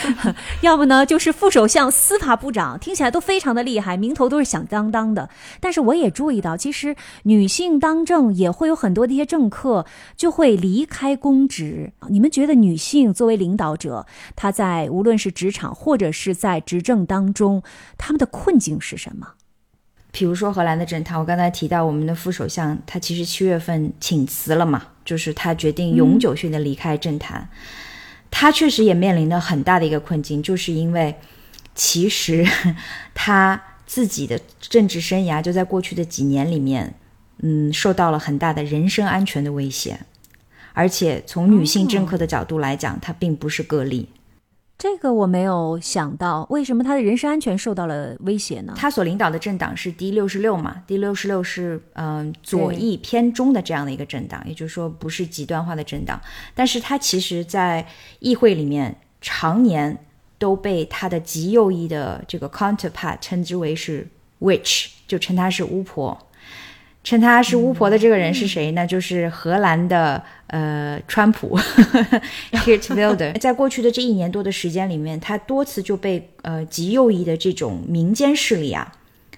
[0.62, 5.30] 要么呢就是副首相、司法部长，听起来都非常的厉害，名头都是响当当的。
[5.60, 11.92] 但是我也注意到，其实女性当政也会有很多的一些政客就会离开公职。
[12.10, 14.06] 你们觉得女性作为领导者，
[14.36, 17.64] 她在无论是职场或者是在执政当中，
[17.98, 19.28] 她们的困境是什么？
[20.18, 27.49] 比如说荷兰的政坛，我刚才提到我们的副首相，他其实七月份请辞了嘛，就是他决定永久性的离开政坛。
[28.32, 31.13] 他确实也面临了很大的一个困境，就是因为
[31.74, 32.47] 其实
[33.13, 36.93] 他自己的政治生涯就在过去的几年里面，
[37.41, 39.99] 嗯，受到了很大的人身安全的威胁，
[40.72, 44.07] 而且从女性政客的角度来讲，他并不是个例。
[44.78, 48.74] 这个我没有想到，为什么他的人身安全受到了威胁呢？
[48.76, 56.20] 他所领导的政党是 D 六十六嘛，D 六十六是嗯、左翼偏中的这样的一个政党，也就是说不是极端化的政党。
[56.54, 57.88] 但是他其实，在
[58.20, 59.98] 议会里面常年
[60.38, 64.06] 都被他的极右翼的这个 counterpart 称之为是
[64.42, 66.25] witch，就称他是巫婆。
[67.06, 68.86] 称他是巫婆的这个人是谁呢？
[68.86, 71.56] 就是荷兰的呃川普
[72.51, 73.39] Geert Wilders。
[73.39, 78.91] 在过去的这一年多的时间里面，他多次就被呃极右翼的这种民间势力啊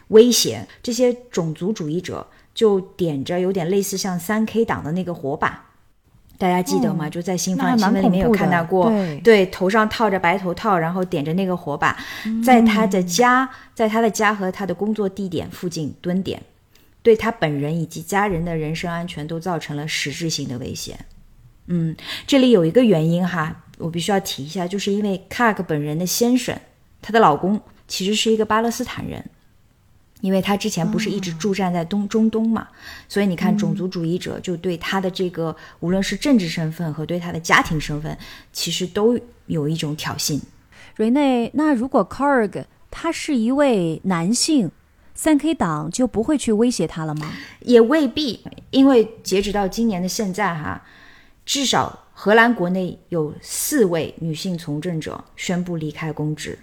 [0.07, 5.65] 威胁，这些种族主义者就点着有点类似像三 K 党的那个火把。
[6.37, 7.09] 大家记得吗？
[7.09, 8.93] 就在新那还蛮闻新闻里面有看到过，
[9.23, 11.97] 对头上套着白头套，然后点着那个火把，
[12.45, 16.39] 在他的家，在他的家和他的工作地点附近蹲点，
[17.07, 20.99] 对他本人以及家人的人身安全都造成了实质性的威胁。
[21.67, 21.95] 嗯，
[22.25, 26.53] 这里有一个原因哈，我必须要提一下，就是因为卡克本人的先生，
[27.01, 29.23] 她的老公其实是一个巴勒斯坦人，
[30.19, 32.67] 因为他之前不是一直驻战在东、中东嘛，
[33.07, 38.17] 所以你看种族主义者就对他的这个无论是政治身份和对他的家庭身份，
[38.51, 40.41] 其实都有一种挑衅。
[40.97, 44.69] 瑞内，那如果 Karg 他是一位男性，
[45.17, 47.33] 三 K 党就不会去威胁他了吗？
[47.61, 48.39] 也未必，
[48.69, 50.79] 因为截止到今年的现在哈，
[51.43, 56.59] 至少荷兰国内有四位女性从政者宣布离开公职。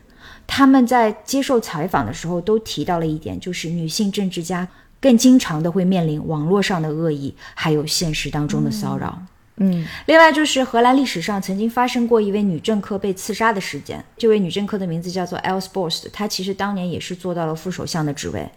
[0.47, 4.67] 他们在接受采访的时候都提到了一点，就是女性政治家
[5.01, 9.21] 更经常的会面临网络上的恶意，还有现实当中的骚扰。
[9.57, 18.49] 嗯，另外就是荷兰历史上曾经发生过一位女政客被刺杀的事件，这位女政客的名字叫做 Els Borst，她其实当年也是做到了副首相的职位。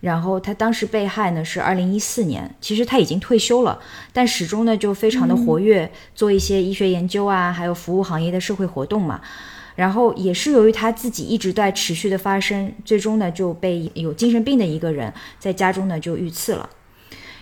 [0.00, 3.78] 然后她当时被害呢是二零一四年，其实她已经退休了，
[4.12, 9.20] 但始终呢就非常的活跃，做一些医学研究啊，还有服务行业的社会活动嘛。
[9.76, 16.68] 然后也是由于她自己一直在持续的发生，最终呢就被有精神病的一个人在家中呢就遇刺了。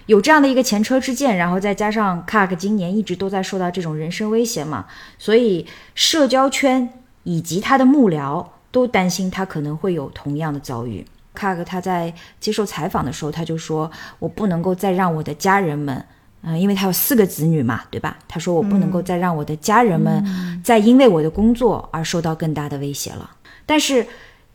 [0.09, 4.87] 有这样的一个前车之鉴，然后再加上卡克今年一直都在受到这种人身威胁嘛，
[5.19, 6.89] 所以社交圈
[7.25, 11.05] 以及他的幕僚都担心他可能会有同样的遭遇。
[11.35, 16.03] 卡克他在接受采访的时候，他就说：“我不能够再让我的家人们，
[16.43, 18.17] 嗯、因为他有四个子女嘛，对吧？
[18.27, 23.31] 他说我不能够再让我的家人们再因为我的工作而受到更大的威胁了。”
[23.67, 24.07] 但是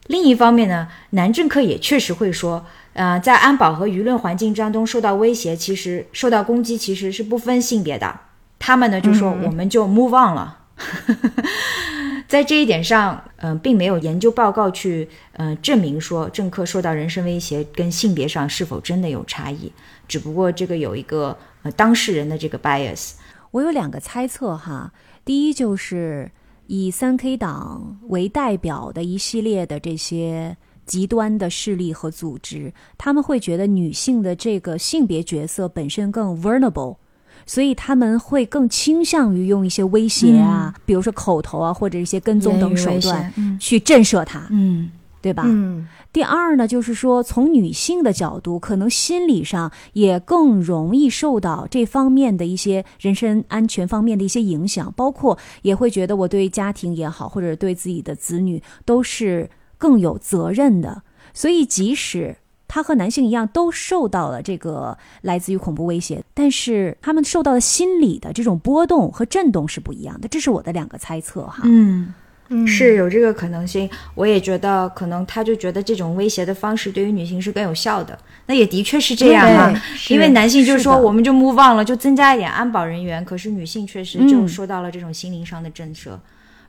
[0.07, 8.19] 另一方面呢，男政客也确实会说，呃，在安保和舆论环境当中受到威胁，其实受到攻击其实是不分性别的。
[8.59, 10.59] 他们呢就说，我们就 move on 了。
[12.27, 19.71] 在这一点上，嗯、并没有研究报告去，嗯、证明说政客受到人身威胁跟性别上是否真的有差异。
[20.07, 23.13] 只不过这个有一个呃当事人的这个 bias。
[23.51, 24.91] 我有两个猜测哈，
[25.23, 26.31] 第一就是
[26.65, 36.97] 以三 K 党为代表的一系列的这些极端的势力和组织，他们会觉得女性的这个性别角色本身更 vulnerable。
[37.45, 44.89] 所以他们会更倾向于用一些威胁啊，比如说口头啊，或者一些跟踪等手段嗯去震慑她，嗯
[45.21, 45.43] 对吧？
[45.45, 59.49] 嗯第二呢，就是说从女性的角度，可能心理上也更容易受到这方面的一些人身安全方面的一些影响，包括也会觉得我对家庭也好，或者对自己的子女都是
[59.83, 61.01] 更有责任的。
[61.33, 70.27] 所以即使他和男性一样都受到了这个来自于恐怖威胁，但是他们受到的心理的这种波动和震动是不一样的。
[70.27, 71.63] 这是我的两个猜测哈。
[71.63, 72.13] 嗯。
[72.49, 86.11] 嗯是有这个可能性，我也觉得可能他就觉得这种威胁的方式对于女性是更有效的，那也的确是这样哈、因为男性就是说我们就 move on 了，就增加一点安保人员，可是女性确实就嗯受到了这种心灵上的震慑，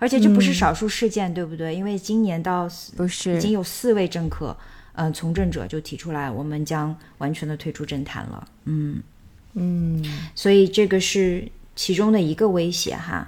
[0.04, 1.74] 而且这不是少数事件，对不对？
[1.74, 4.54] 因为今年到不是已经有四位政客，
[4.92, 9.00] 嗯、从政者就提出来，我们将完全的退出政坛了，嗯。
[9.54, 13.26] 嗯所以这个是其中的一个威胁哈。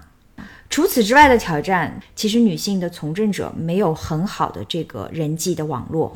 [0.68, 6.14] 除此之外的挑战，其实女性的从政者没有很好的这个人际的网络。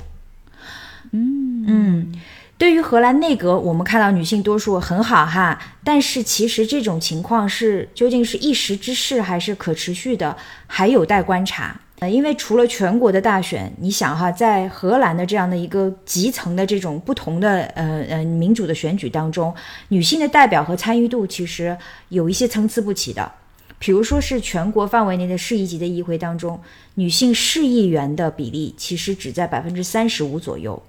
[1.13, 2.15] 嗯嗯，
[2.61, 10.37] 对于荷兰内阁，我们看到女性多数很好哈，但是其实这种情况是究竟是一时之势还是可持续的，
[10.67, 11.75] 还有待观察。
[12.01, 19.55] 呃，因为除了全国的大选，你想哈，在荷兰的这样的一个集层的这种不同的呃呃民主的选举当中，
[19.89, 21.75] 女性的代表和参与度其实
[22.11, 23.33] 有一些参差不齐的。
[23.79, 26.61] 比如说是全国范围内的市一级的议会当中，
[26.97, 30.83] 女性市议员的比例其实只在百分之三十五左右。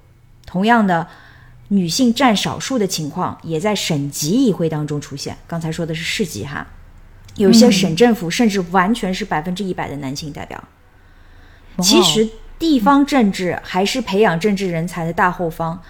[0.45, 1.07] 同样的，
[1.73, 5.37] 女性占少数的情况也在省级议会当中出现。
[5.47, 6.67] 刚才说的是市级哈，
[7.35, 10.61] 有些省政府甚至完全是百分之一百的男性代表。
[11.81, 12.27] 其实
[12.59, 15.81] 地方政治还是培养政治人才的大后方、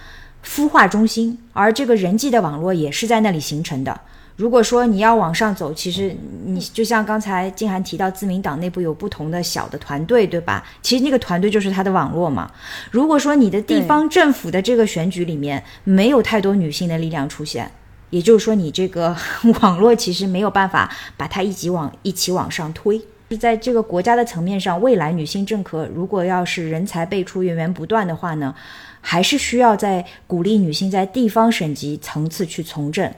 [0.45, 4.01] 孵化中心，而这个人际的网络也是在那里形成的。
[4.35, 6.15] 如果说你要往上走，其实
[6.45, 10.63] 你就像刚才静涵提到，自民党内部有不同的小的团队，对吧？
[10.81, 12.49] 其实那个团队就是他的网络嘛。
[12.89, 17.69] 如果说你的地方政府的这个选举里面没有太多女性的力量出现，
[18.09, 19.15] 也就是说你这个
[19.61, 22.99] 网络其实没有办法把它一起往一起往上推。
[23.29, 28.53] 是在这个国家的层面上，未来女性政客如果要是人才辈出、源源不断的话呢，
[28.99, 33.09] 还是需要在鼓励女性在地方省级层次去从政。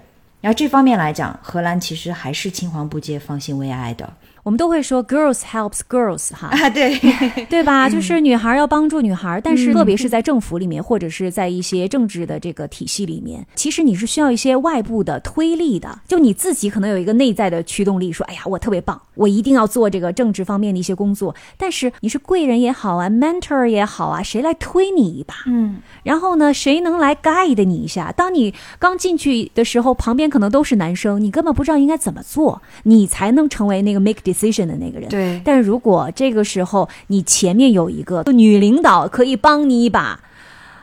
[0.43, 4.13] 然后这方面来讲，荷兰其实还是青黄不接、放心未艾的。
[4.43, 6.69] 我们都会说 girls helps girls 哈，啊。
[6.69, 6.99] 对，
[7.49, 7.89] 对吧？
[7.89, 15.99] 就是女孩要帮助女孩，但是特别是在政府里面，或者是在一些政治的这个体系里面，其实你是需要一些外部的推力的。
[16.07, 25.35] 就你自己可能有一个内在的驱动力，说：“哎呀，我特别棒，我一定要做这个政治方面的一些工作。”但是你是贵人也好啊，mentor 也好啊，谁来推你一把？
[25.47, 28.11] 嗯，然后呢，谁能来 guide 你一下？
[28.11, 35.09] 当你刚进去的时候，旁边可能都是男生，你根本不知道应该怎么做，你才能成为那个 make decision 的那个人。
[35.09, 40.19] 对，但是如果这个时候你前面有一个女领导可以帮你一把，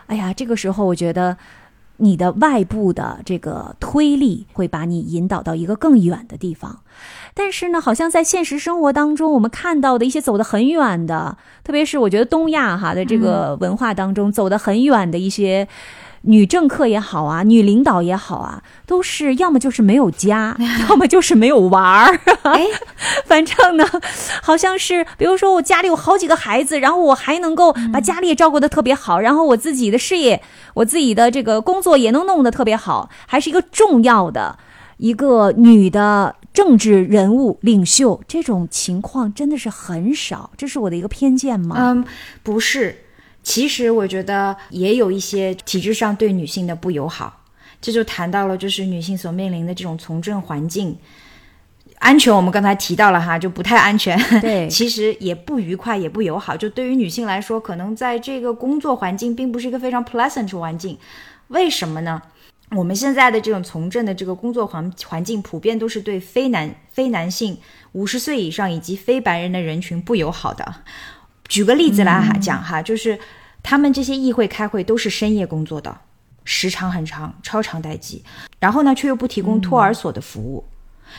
[0.07, 1.37] 哎呀，这个时候我觉得
[1.97, 6.81] 你的外部的这个推力会把你引导到一个更远的地方。
[7.35, 15.69] 但是呢，好像在现实生活当中，我们看到的一些走得很远的，特别是我觉得东亚哈的这个文化当中、走得很远的一些。
[16.23, 20.57] 女政客也好啊，女领导也好啊，都是要么就是没有家，
[20.89, 22.21] 要么就是没有娃儿。
[22.43, 22.67] 哎，
[23.25, 23.87] 反正呢，
[24.43, 30.43] 好像是，比如说我家里有好几个孩子，然后我还能够把家里也照顾的特别好，然后我自己的事业，
[30.75, 34.59] 我自己的这个工作也能弄得特别好，还是一个重要的
[34.99, 41.77] 一个女的政治人物领袖，这种情况真的是很少，这是我的一个偏见吗？
[41.79, 42.05] 嗯，
[42.43, 43.05] 不是。
[43.43, 47.43] 其实我觉得也有一些体制上对女性的不友好，
[47.81, 50.97] 这就谈到了就是女性所面临的这种从政环境
[51.99, 52.35] 安全。
[52.35, 54.19] 我们刚才提到了哈，就不太安全。
[54.41, 56.57] 对 其实也不愉快，也不友好。
[56.57, 60.99] 就对于女性来说，可能在这个工作环境并不是一个非常 pleasant 的环境。
[61.49, 62.21] 为什么呢？
[62.77, 67.59] 我们现在的这种从政的这个工作环环境，普遍都是对非男非男性、
[67.93, 70.75] 五十岁以上以及非白人的人群不友好的。
[71.51, 73.19] 举个例子来哈讲哈，就是
[73.61, 75.95] 他们这些议会开会都是深夜工作的，
[76.45, 78.23] 时长很长，超长待机，
[78.61, 80.65] 然后呢却又不提供托儿所的服务，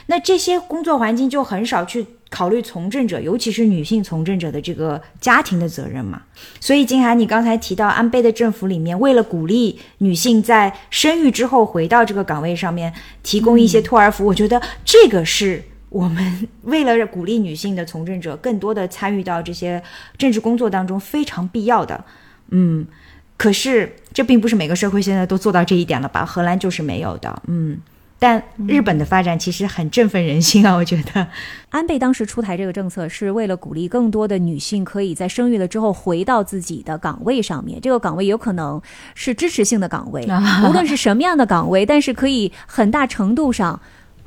[0.06, 6.22] 那这些工作环境就很少去考虑从政者，尤其是女性从政者的这个家庭的责任嘛。
[6.62, 15.62] 所以金涵，你刚才提到安倍的政府里面，为了鼓励女性在生育之后回到这个岗位上面，提供一些托儿服务，我觉得这个是。
[15.92, 19.84] 我们为了鼓励女性的从政者更多的参与到这些
[20.18, 22.02] 政治工作当中，非常必要的。
[22.50, 22.88] 嗯，
[23.36, 26.26] 可是这并不是每个社会现在都做到这一点了吧？
[26.26, 27.42] 荷兰就是没有的。
[27.48, 27.78] 嗯，
[28.18, 31.28] 但日本的发展其实很振奋人心啊，我觉得。
[31.72, 38.82] 安倍当时出台这个政策是为了鼓励更多的女性可以在生育了之后回到自己的岗位上面，这个岗位有可能
[39.14, 40.26] 是支持性的岗位，
[40.70, 43.82] 无论是什么样的岗位，但是可以很大程度上。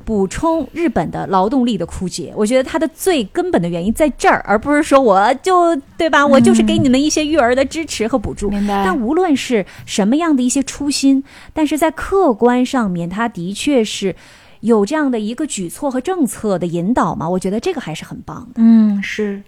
[0.04, 6.26] 补充日本的劳动力的枯竭，我觉得它的最根本的原因在这儿，而不是说我就对吧？
[6.26, 8.50] 我就是给你们一些育儿的支持和补助。
[8.50, 8.84] 明白。
[8.84, 14.14] 但无论是什么样的一些初心，但是在客观上面，它的确是
[14.60, 17.28] 有这样的一个举措和政策的引导嘛？
[17.28, 18.54] 我觉得这个还是很棒的。
[18.56, 19.42] 嗯，是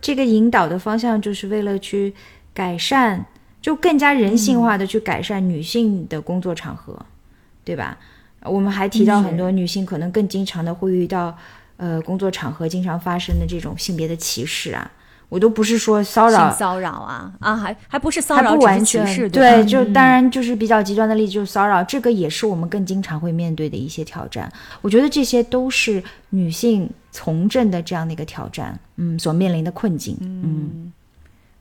[0.00, 2.12] 这个引导的方向，就是为了去
[2.52, 3.24] 改善，
[3.62, 6.94] 就更加人性化的去改善女性的工作场合，
[7.64, 7.98] 对吧？
[8.44, 11.36] 我们还提到很多女性可能更经常的会遇到，
[11.76, 14.90] 呃，工作场合经常发生的这种性别的歧视啊，
[15.28, 17.32] 我都不是说骚扰，骚扰啊？
[17.40, 24.52] 啊，还还不是骚扰，不完全是对，就当然就是比较极端的例子，就是骚扰，这个也是我们更经常会面对的一些挑战。
[24.82, 30.92] 我觉得这些都是女性从政的这样的一个挑战，嗯，所面临的困境，嗯，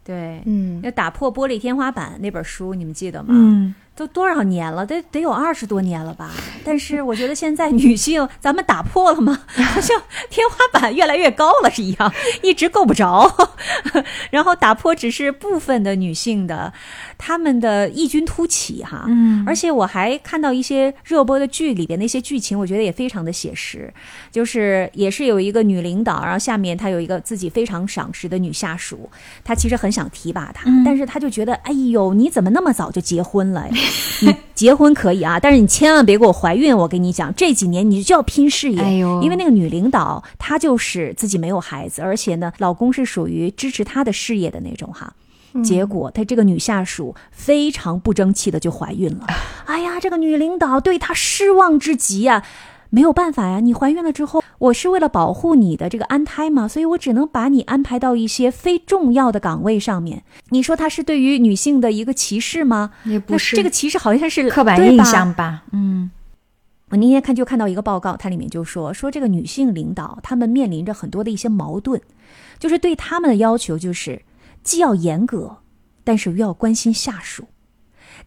[0.04, 3.30] 对，嗯，要打破玻璃天花板那本书，你们记得吗？
[3.30, 3.74] 嗯。
[3.96, 4.86] 都多少年了？
[4.86, 6.32] 得得有二十多年了吧？
[6.66, 9.42] 但是我觉得现在女性，咱们打破了吗？
[9.74, 13.32] 好像天花板越来越高了是一样，一直够不着。
[14.32, 16.74] 然后打破只是部分的女性的，
[17.18, 19.06] 她们的异军突起哈。
[19.08, 19.44] 嗯。
[19.46, 23.94] 而且我还看到一些热播的剧里边那些剧情，我觉得也非常的写实。
[24.32, 29.10] 就是也是有一个女领导，然后下面她有一个自己非常赏识的女下属，
[29.44, 33.68] 她其实很想提拔她，但是她就觉得，哎呦，你怎么那么早就结婚了？
[34.22, 36.76] 你结婚可以啊，但是你千万别给我怀孕。
[36.76, 38.82] 我跟你讲，这几年你就要拼事业。
[38.82, 45.14] 哎呦，因为那个女领导她就是自己没有孩子，而且呢，老公是属于支持她的事业的那种哈。
[45.64, 49.28] 结果她这个女下属非常不争气的就怀孕了。
[49.66, 52.44] 哎呀，这个女领导对她失望至极呀。
[52.94, 60.22] 没有办法呀，你怀孕了之后，我是为了保护你的这个安胎嘛，所以我只能把你安排到一些非重要的岗位上面。
[60.50, 62.92] 你说他是对于女性的一个歧视吗？
[63.06, 65.64] 也不是，这个歧视好像是刻板印象吧？
[65.72, 66.12] 嗯，
[66.90, 72.00] 我那天看就看到一个报告，它里面就说说这个女性领导她们面临着很多的一些矛盾，
[72.60, 74.22] 就是对他们的要求就是
[74.62, 75.58] 既要严格，
[76.04, 77.46] 但是又要关心下属，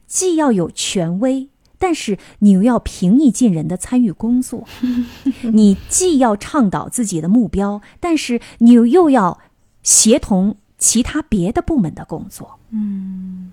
[0.08, 1.50] 既要有权威。
[1.78, 4.64] 但是你又要平易近人的参与工作，
[5.52, 9.38] 你既要倡导自己的目标，但是你又要
[9.82, 13.52] 协同其他别的部门的工作，嗯，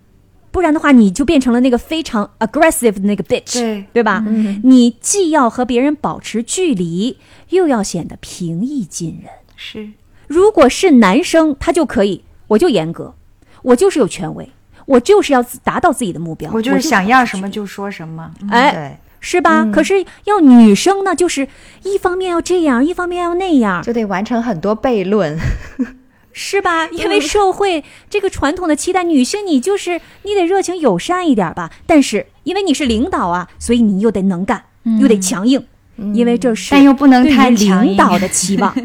[0.52, 3.86] 不然的话你就变成了那个非常 aggressive 的那个 bitch，对。
[3.94, 4.24] 对吧？
[4.64, 7.18] 你既要和别人保持距离，
[7.50, 9.32] 又要显得平易近人。
[9.56, 9.92] 是，
[10.28, 13.16] 如果是男生，他就可以，我就严格，
[13.62, 14.50] 我就是有权威。
[14.86, 19.66] 我就是要达到自己的目标，我就是想要什么就说什么，哎，是吧？
[19.72, 21.48] 可是要女生呢，就是
[21.84, 25.38] 一方面要这样，一方面要那样，就得完成很多悖论，
[26.34, 26.88] 是吧？
[26.90, 31.72] 因为社会这个传统的期待，女性你就是你得热情友善一点吧。
[31.86, 34.64] 但是因为你是领导啊，所以你又得能干，
[35.00, 35.66] 又得强硬，
[36.14, 38.76] 因为这是但又不能太领导的期望。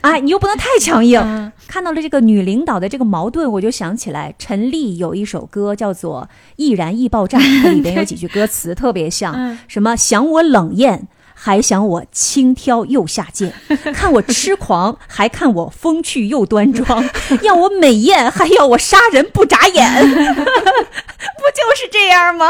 [0.00, 1.52] 哎， 你又不能太强硬。
[1.66, 7.38] 看到了这个女领导的这个矛盾，我就想起来陈丽有一首歌叫做《易燃易爆炸》，
[7.72, 11.08] 里边有几句歌词特别像，什么想我冷艳。
[11.36, 13.52] 还想我轻佻又下贱，
[13.92, 17.04] 看我痴狂，还看我风趣又端庄，
[17.42, 22.48] 要我美艳，还要我杀人不眨眼，不就是这样吗？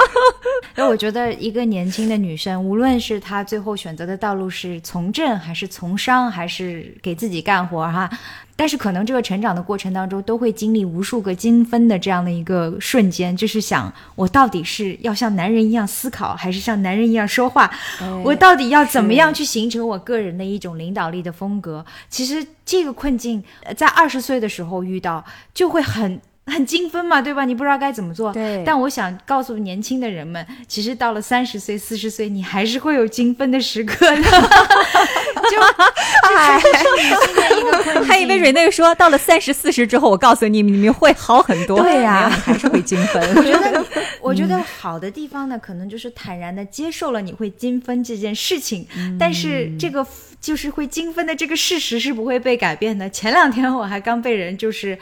[0.76, 8.08] 那我觉得一个年轻的女生，无论是她最后选择的道路是从政，还是从商，还是给自己干活，哈。
[8.56, 17.70] 但是可能这个成长的过程当中，都会经历无数个精分的这样的一个瞬间，就是想我到底是要像男人一样思考，还是像男人一样说话？
[18.22, 21.84] 我到底要怎么样去形成我个人的一种领导力的风格？
[22.08, 23.42] 其实这个困境
[23.76, 27.44] 在二十岁的时候遇到，就会很很精分嘛，对吧？
[27.44, 28.32] 你不知道该怎么做。
[28.32, 34.22] 对但我想告诉年轻的人们，其实到了三十岁、四十岁，你还是会有精分的时刻的。
[35.50, 35.60] 就
[36.36, 41.80] 哎，新的一个困境还以为蕊内说到了三十四十之后，我告诉你，你们会好很多。
[41.82, 43.22] 对呀还是会精分。
[43.36, 43.84] 我觉得，
[44.20, 48.86] 我觉得好的地方呢，可能就是坦然的接受了你会精分这件事情，
[49.18, 50.06] 但是这个
[50.40, 53.08] 就是会精分的这个事实是不会被改变的。
[53.10, 54.98] 前两天我还刚被人就是。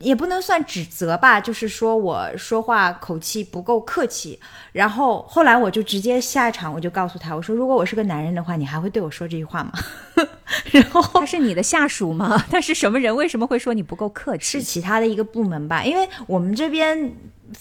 [0.00, 4.38] 也不能算指责吧，就是说我说话口气不够客气，
[4.72, 9.72] 然后后来我就直接下场，我就告诉他，我说如果我是个男人的话，你还会对我说这句话吗？
[10.72, 12.44] 然后他是你的下属吗？
[12.50, 13.14] 他是什么人？
[13.14, 14.62] 为什么会说你不够客气是？
[14.62, 17.12] 其他的一个部门吧，因为我们这边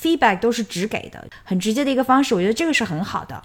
[0.02, 3.42] feedback 都是直给的，很直接的一个方式，我觉得这个是很好的。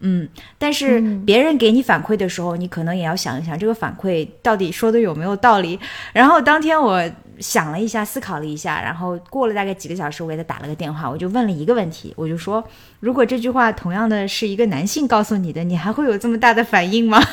[0.00, 0.28] 嗯，
[0.58, 5.78] 但是别人给你反馈的时候，你可能也要想一想，这个反馈到底说的有没有道理。
[6.12, 7.00] 然后当天我
[7.38, 12.62] 想了一下，思考了一下，然后过了大概几个小时，我给他打了个电话，我就问了一个问题，我就说，
[13.00, 17.20] 如果这句话同样的是一个男性告诉你的，你还会有这么大的反应吗？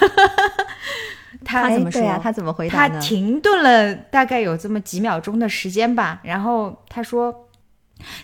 [1.45, 2.99] 他他怎么说他怎么回答他？
[2.99, 7.47] 停顿了大概有这么几秒钟的时间吧，然后他说：“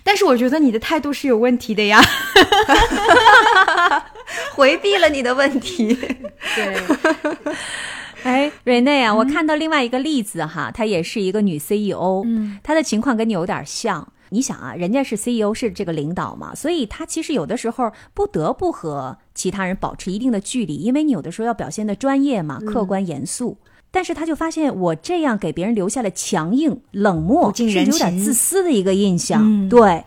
[0.03, 2.01] 但是我觉得你的态度是有问题的呀。
[4.53, 5.93] 回避了你的问题。
[6.55, 6.77] ”对，
[8.25, 14.11] 哎，瑞内啊，我看到另外一个例子哈，她也是一个女 CEO，嗯，她的情况跟你有点像。
[14.29, 23.55] 你想啊，人家是 CEO，是这个领导嘛，所以她其实有的时候不得不和其他人保持一定的距离，因为你有的时候要表现的专业嘛，客观严肃。
[23.91, 29.43] 但是她就发现，我这样给别人留下了强硬、冷漠，甚至有点自私的一个印象。
[29.45, 30.03] 嗯对，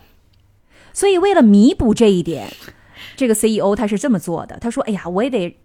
[0.93, 2.53] 所以为了弥补这一点，
[3.17, 5.57] 这个 CEO 他是这么做的，他说：“哎呀，我也得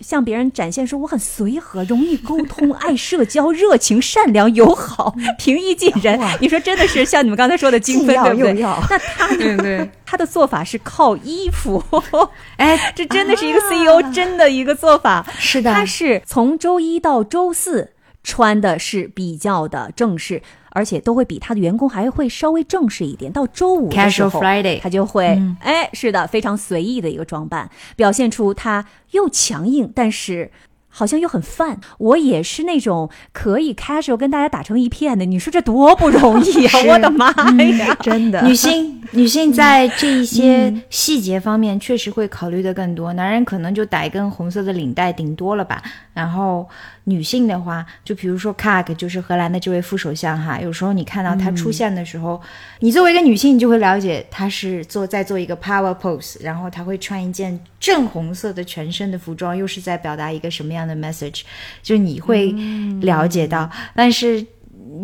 [0.00, 8.52] 向别人展现说我很随和、容易沟通、爱社交、热情、善良、友好、平易近人。”你说真的是像你们刚才说的精分，对不对？
[8.54, 11.82] 那他对对，他的做法是靠衣服，
[12.56, 15.26] 哎，这真的是一个 CEO 真的一个做法。
[15.38, 15.72] 是的。
[15.72, 17.92] 他是从周一到周四
[18.22, 20.42] 穿的是比较的正式，
[20.72, 23.32] 而且都会比他的员工还会稍微正式一点。
[23.32, 30.50] 到周五的时 Casual 候 Friday 他就会，嗯哎，是的，非常随意的一个装扮，表现出他又强硬，但是。
[30.94, 35.24] 好像又很泛，我也是那种可以 casual 跟大家打成一片的。
[35.24, 36.72] 你说这多不容易啊！
[36.86, 37.30] 我的妈
[37.78, 37.96] 呀！
[38.02, 45.82] 真的， 女性女性在这一些细节方面确实会考虑的更多，男人可能就打一根红色的领带顶多了吧。
[46.12, 46.68] 然后
[47.04, 52.40] 女性的话，就比如说 Kag，就是荷兰的这位副首相哈，有时候你看到他出现的时候，
[52.80, 61.42] 你作为一个女性，你就会了解他是做在做一个 power pose，然后他会穿一件正红色的全身的服装，又是在表达一个什么样的 message，
[61.82, 62.52] 就你会
[63.00, 64.46] 了解到，但是。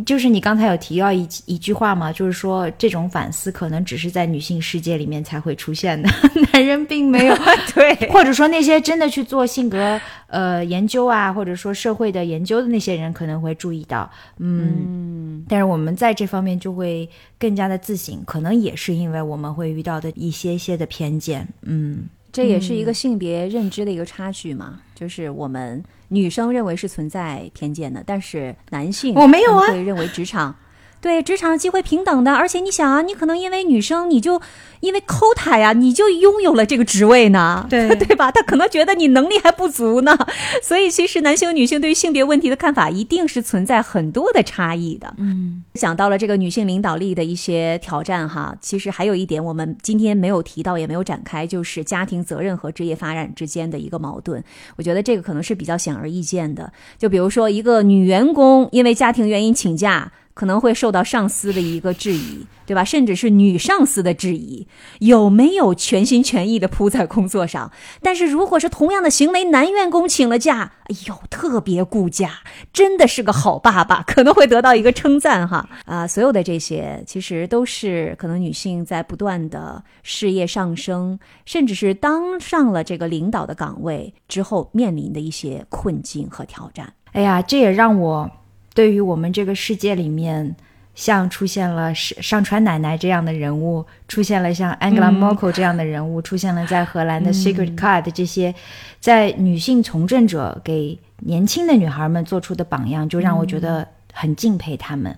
[0.05, 6.09] 就是你刚才有提到一一句话嘛，就是说这种反思可能只是在女性世界里面才会出现的，
[6.53, 7.35] 男人并没有。
[7.75, 17.09] 对，或者说那些真的去做性格呃研究啊，或者说社会的研究的那些人可能会注意到，嗯，但是我们在这方面就会
[17.39, 22.05] 更加的自省，可能也是因为我们会遇到的一些些的偏见，嗯，
[22.39, 30.55] 这也是一个性别认知的一个差距嘛，就是我们女生认为是存在偏见的，但是男性我没有啊会认为职场。
[31.01, 34.41] 对职场机会平等的，而且你想啊，你可能因为女生，你就
[34.81, 38.31] 因为 quota 呀，你就拥有了这个职位呢，对 对吧？
[38.31, 40.17] 他可能觉得你能力还不足呢，
[40.63, 45.15] 所以其实男性女性对于性别问题的看法一定是存在很多的差异的。
[45.19, 54.43] 嗯，讲到了这个女性领导力的一些挑战哈，其实还有一点我们今天没有提到，也没有展开，就是家庭责任和职业发展之间的一个矛盾。
[54.77, 56.73] 我觉得这个可能是比较显而易见的。
[56.99, 60.11] 就比如说一个女员工因为家庭原因请假。
[60.39, 62.85] 可能会受到上司的一个质疑，对吧？
[62.85, 64.69] 甚至是女上司的质疑，
[65.01, 67.73] 有没有全心全意的扑在工作上？
[68.01, 72.31] 但是如果是同样的行为，男员工请了假，哎呦，特别顾家，
[72.73, 76.07] 真的是个好爸爸， 可能会得到一个称赞哈啊！
[76.07, 86.93] 所有的这些其实都是可能女性在不断的事业上升，甚至是当上了这个领导的岗位之后面临的一些困境和挑战。
[87.11, 88.31] 哎呀，这也让我
[88.79, 90.55] 对于我们这个世界里面，
[90.95, 98.55] 像出现了上上川奶奶这样的人物，出现了像 Angela Merkel 这样的人物，出现了在荷兰的 Secret Card 这些，
[99.01, 105.13] 在女性从政者给年轻的女孩们做出的榜样，就让我觉得很敬佩他们。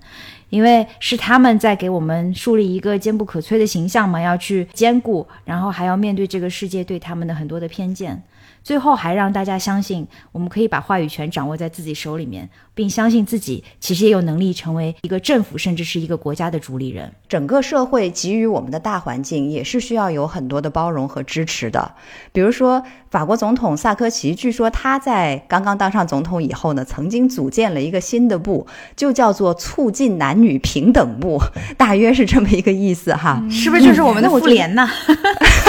[0.48, 8.20] 因为是他们在给我们树立一个坚不可摧的形象嘛，要去兼顾，然后还要面对这个世界对他们的很多的偏见，
[8.62, 17.10] 最后还让大家相信，我们可以把话语权掌握在自己手里面，并相信自己其实也有能力成为一个政府，甚至是一个国家的主理人。
[17.28, 21.94] 整个社会给予我们的大环境也是需要有很多的包容和支持的。
[22.32, 31.40] 比如说，法国总统萨科齐，据说他在刚刚当上总统以后呢，曾经组建了一个新的部，就叫做促进男女平等部，
[31.76, 33.42] 大约是这么一个意思哈。
[33.50, 34.88] 是不是就是我们的妇联呢？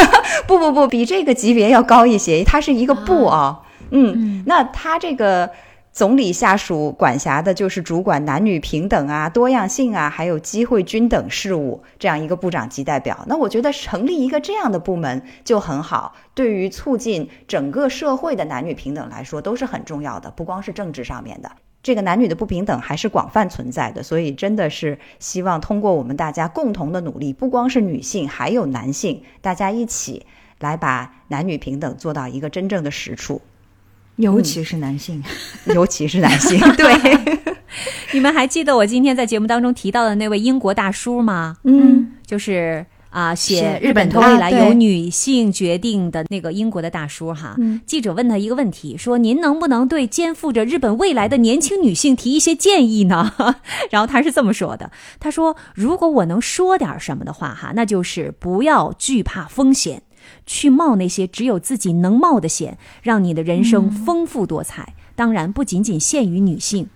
[0.47, 3.61] 不不不，比这个级别要高一些，它是一个部啊。
[3.91, 5.49] 嗯，那他这个
[5.91, 13.25] 总理下属管辖的就是主管男女平等啊、多样性啊，还有机会均等事务这样一个部长级代表。
[13.27, 21.51] 那我觉得成立一个这样的部门就很好，对于促进整个社会的男女平等来说都是很重要的，不光是政治上面的。
[21.83, 30.25] 这个男女的不平等还是广泛存在的，所以真的是希望通过我们大家共同的努力，不光是女性，还有男性，大家一起
[30.61, 33.41] 来把男女平等做到一个真正的实处，
[34.15, 35.21] 尤其是男性，
[35.75, 36.59] 尤其是男性。
[36.77, 36.93] 对，
[38.13, 41.57] 你们还记得我今天在节目当中提到的那位英国大叔吗？
[41.63, 42.85] 嗯，就是。
[43.11, 53.33] 啊，写写日本未来由女性决定的那个英国的大叔哈，记者问他一个问题，说您能不能对肩负着日本未来的年轻女性提一些建议呢？
[53.91, 54.89] 然后他是这么说的，
[55.19, 60.01] 他说如果我能说点什么的话哈，那就是不要惧怕风险，
[60.45, 64.93] 去冒那些只有自己能冒的险，让你的人生丰富多彩。
[65.15, 66.87] 当然不仅仅限于女性。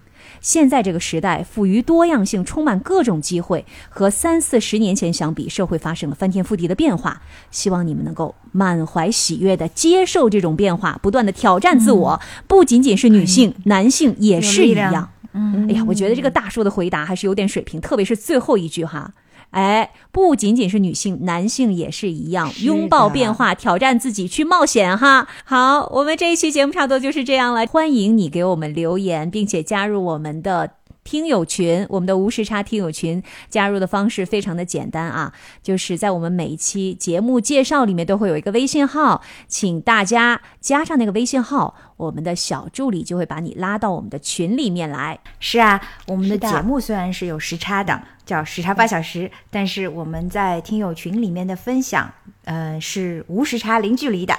[0.42, 7.22] 现在这个时代富于多样性，充满各种机会，和三四十年前相比，社会发生了翻天覆地的变化。
[7.52, 12.20] 希望你们能够满怀喜悦地接受这种变化，不断地挑战自我。
[12.48, 15.10] 不仅仅是女性，男性也是一样。
[15.34, 19.14] 嗯，哎呀，我觉得这个大叔的回答还是有点水平，特别是最后一句哈。
[19.56, 25.30] 哎，不仅仅是女性，男性也是一样，拥抱变化，挑战自己，去冒险哈。
[25.46, 27.66] 好，我们这一期节目差不多就是这样了。
[27.66, 30.72] 欢迎你给我们留言，并且加入我们的。
[31.06, 45.18] 听友群，我们的无时差听友群加入的方式非常的简单啊，就是在我们每一期节目介绍里面都会有一个微信号，请大家加上那个微信号，我们的小助理就会把你拉到我们的群里面来。
[45.40, 52.12] 是啊，我们的节目虽然是有时差的，叫时差八小时，但是我们在听友群里面的分享，
[52.46, 54.36] 呃，是无时差零距离的。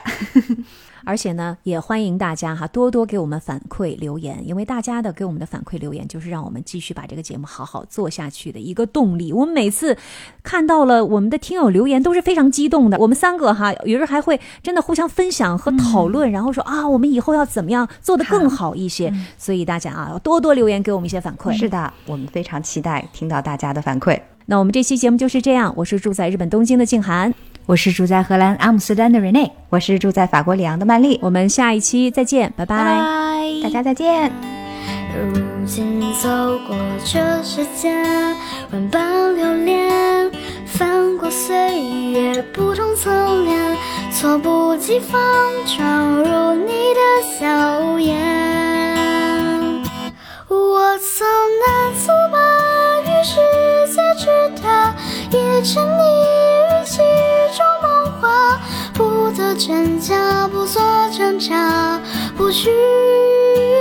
[1.07, 9.33] 而且呢，也欢迎大家哈多多给我们反馈留言，因为大家的给我们的反馈留言，就是让我们继续把这个节目好好做下去的一个动力。
[9.33, 9.97] 我们每次
[10.43, 19.15] 看到了我们的听友留言都是非常激动的，我们三个哈有时候还会真的互相分享和讨论，然后说啊，我们以后要怎么样做得更好一些。
[19.39, 21.57] 所以大家啊，要多多留言给我们一些反馈。
[21.57, 24.21] 是的，我们非常期待听到大家的反馈。
[24.47, 27.33] 那我们这期节目就是这样，我是住在日本东京的静涵，
[27.67, 34.31] 我是住在荷兰阿姆斯特丹的 Rene，我是住在法国里昂的曼丽，我们下一期再见，拜拜拜大家再见。
[35.13, 36.29] 如今走
[36.69, 37.93] 过这世间，
[38.71, 40.31] 万般流连，
[40.65, 41.57] 翻过岁
[42.13, 43.11] 月不同侧
[43.43, 43.77] 脸，
[44.13, 45.21] 猝不及防
[45.67, 47.01] 闯入你的
[47.37, 48.17] 笑颜。
[50.49, 51.27] 我曾
[51.67, 52.39] 难自拔
[53.03, 53.35] 于世
[53.93, 54.95] 界之大，
[55.33, 56.56] 也沉溺
[56.87, 58.61] 于其中梦话，
[58.95, 60.81] 不得真假，不做
[61.11, 62.01] 挣扎，
[62.37, 62.71] 不惧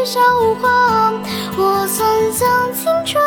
[0.03, 0.19] 笑
[0.59, 1.13] 话。
[1.55, 2.03] 我曾
[2.33, 3.23] 将青春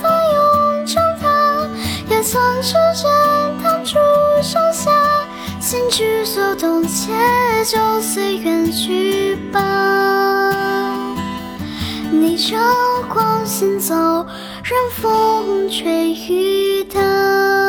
[0.00, 1.68] 翻涌成她，
[2.08, 3.10] 也曾指尖
[3.62, 3.98] 弹出
[4.42, 4.90] 盛夏，
[5.60, 7.12] 心之所动，且
[7.66, 9.60] 就随缘去吧。
[12.10, 12.56] 逆着
[13.12, 13.94] 光行走，
[14.64, 17.67] 任风吹雨打。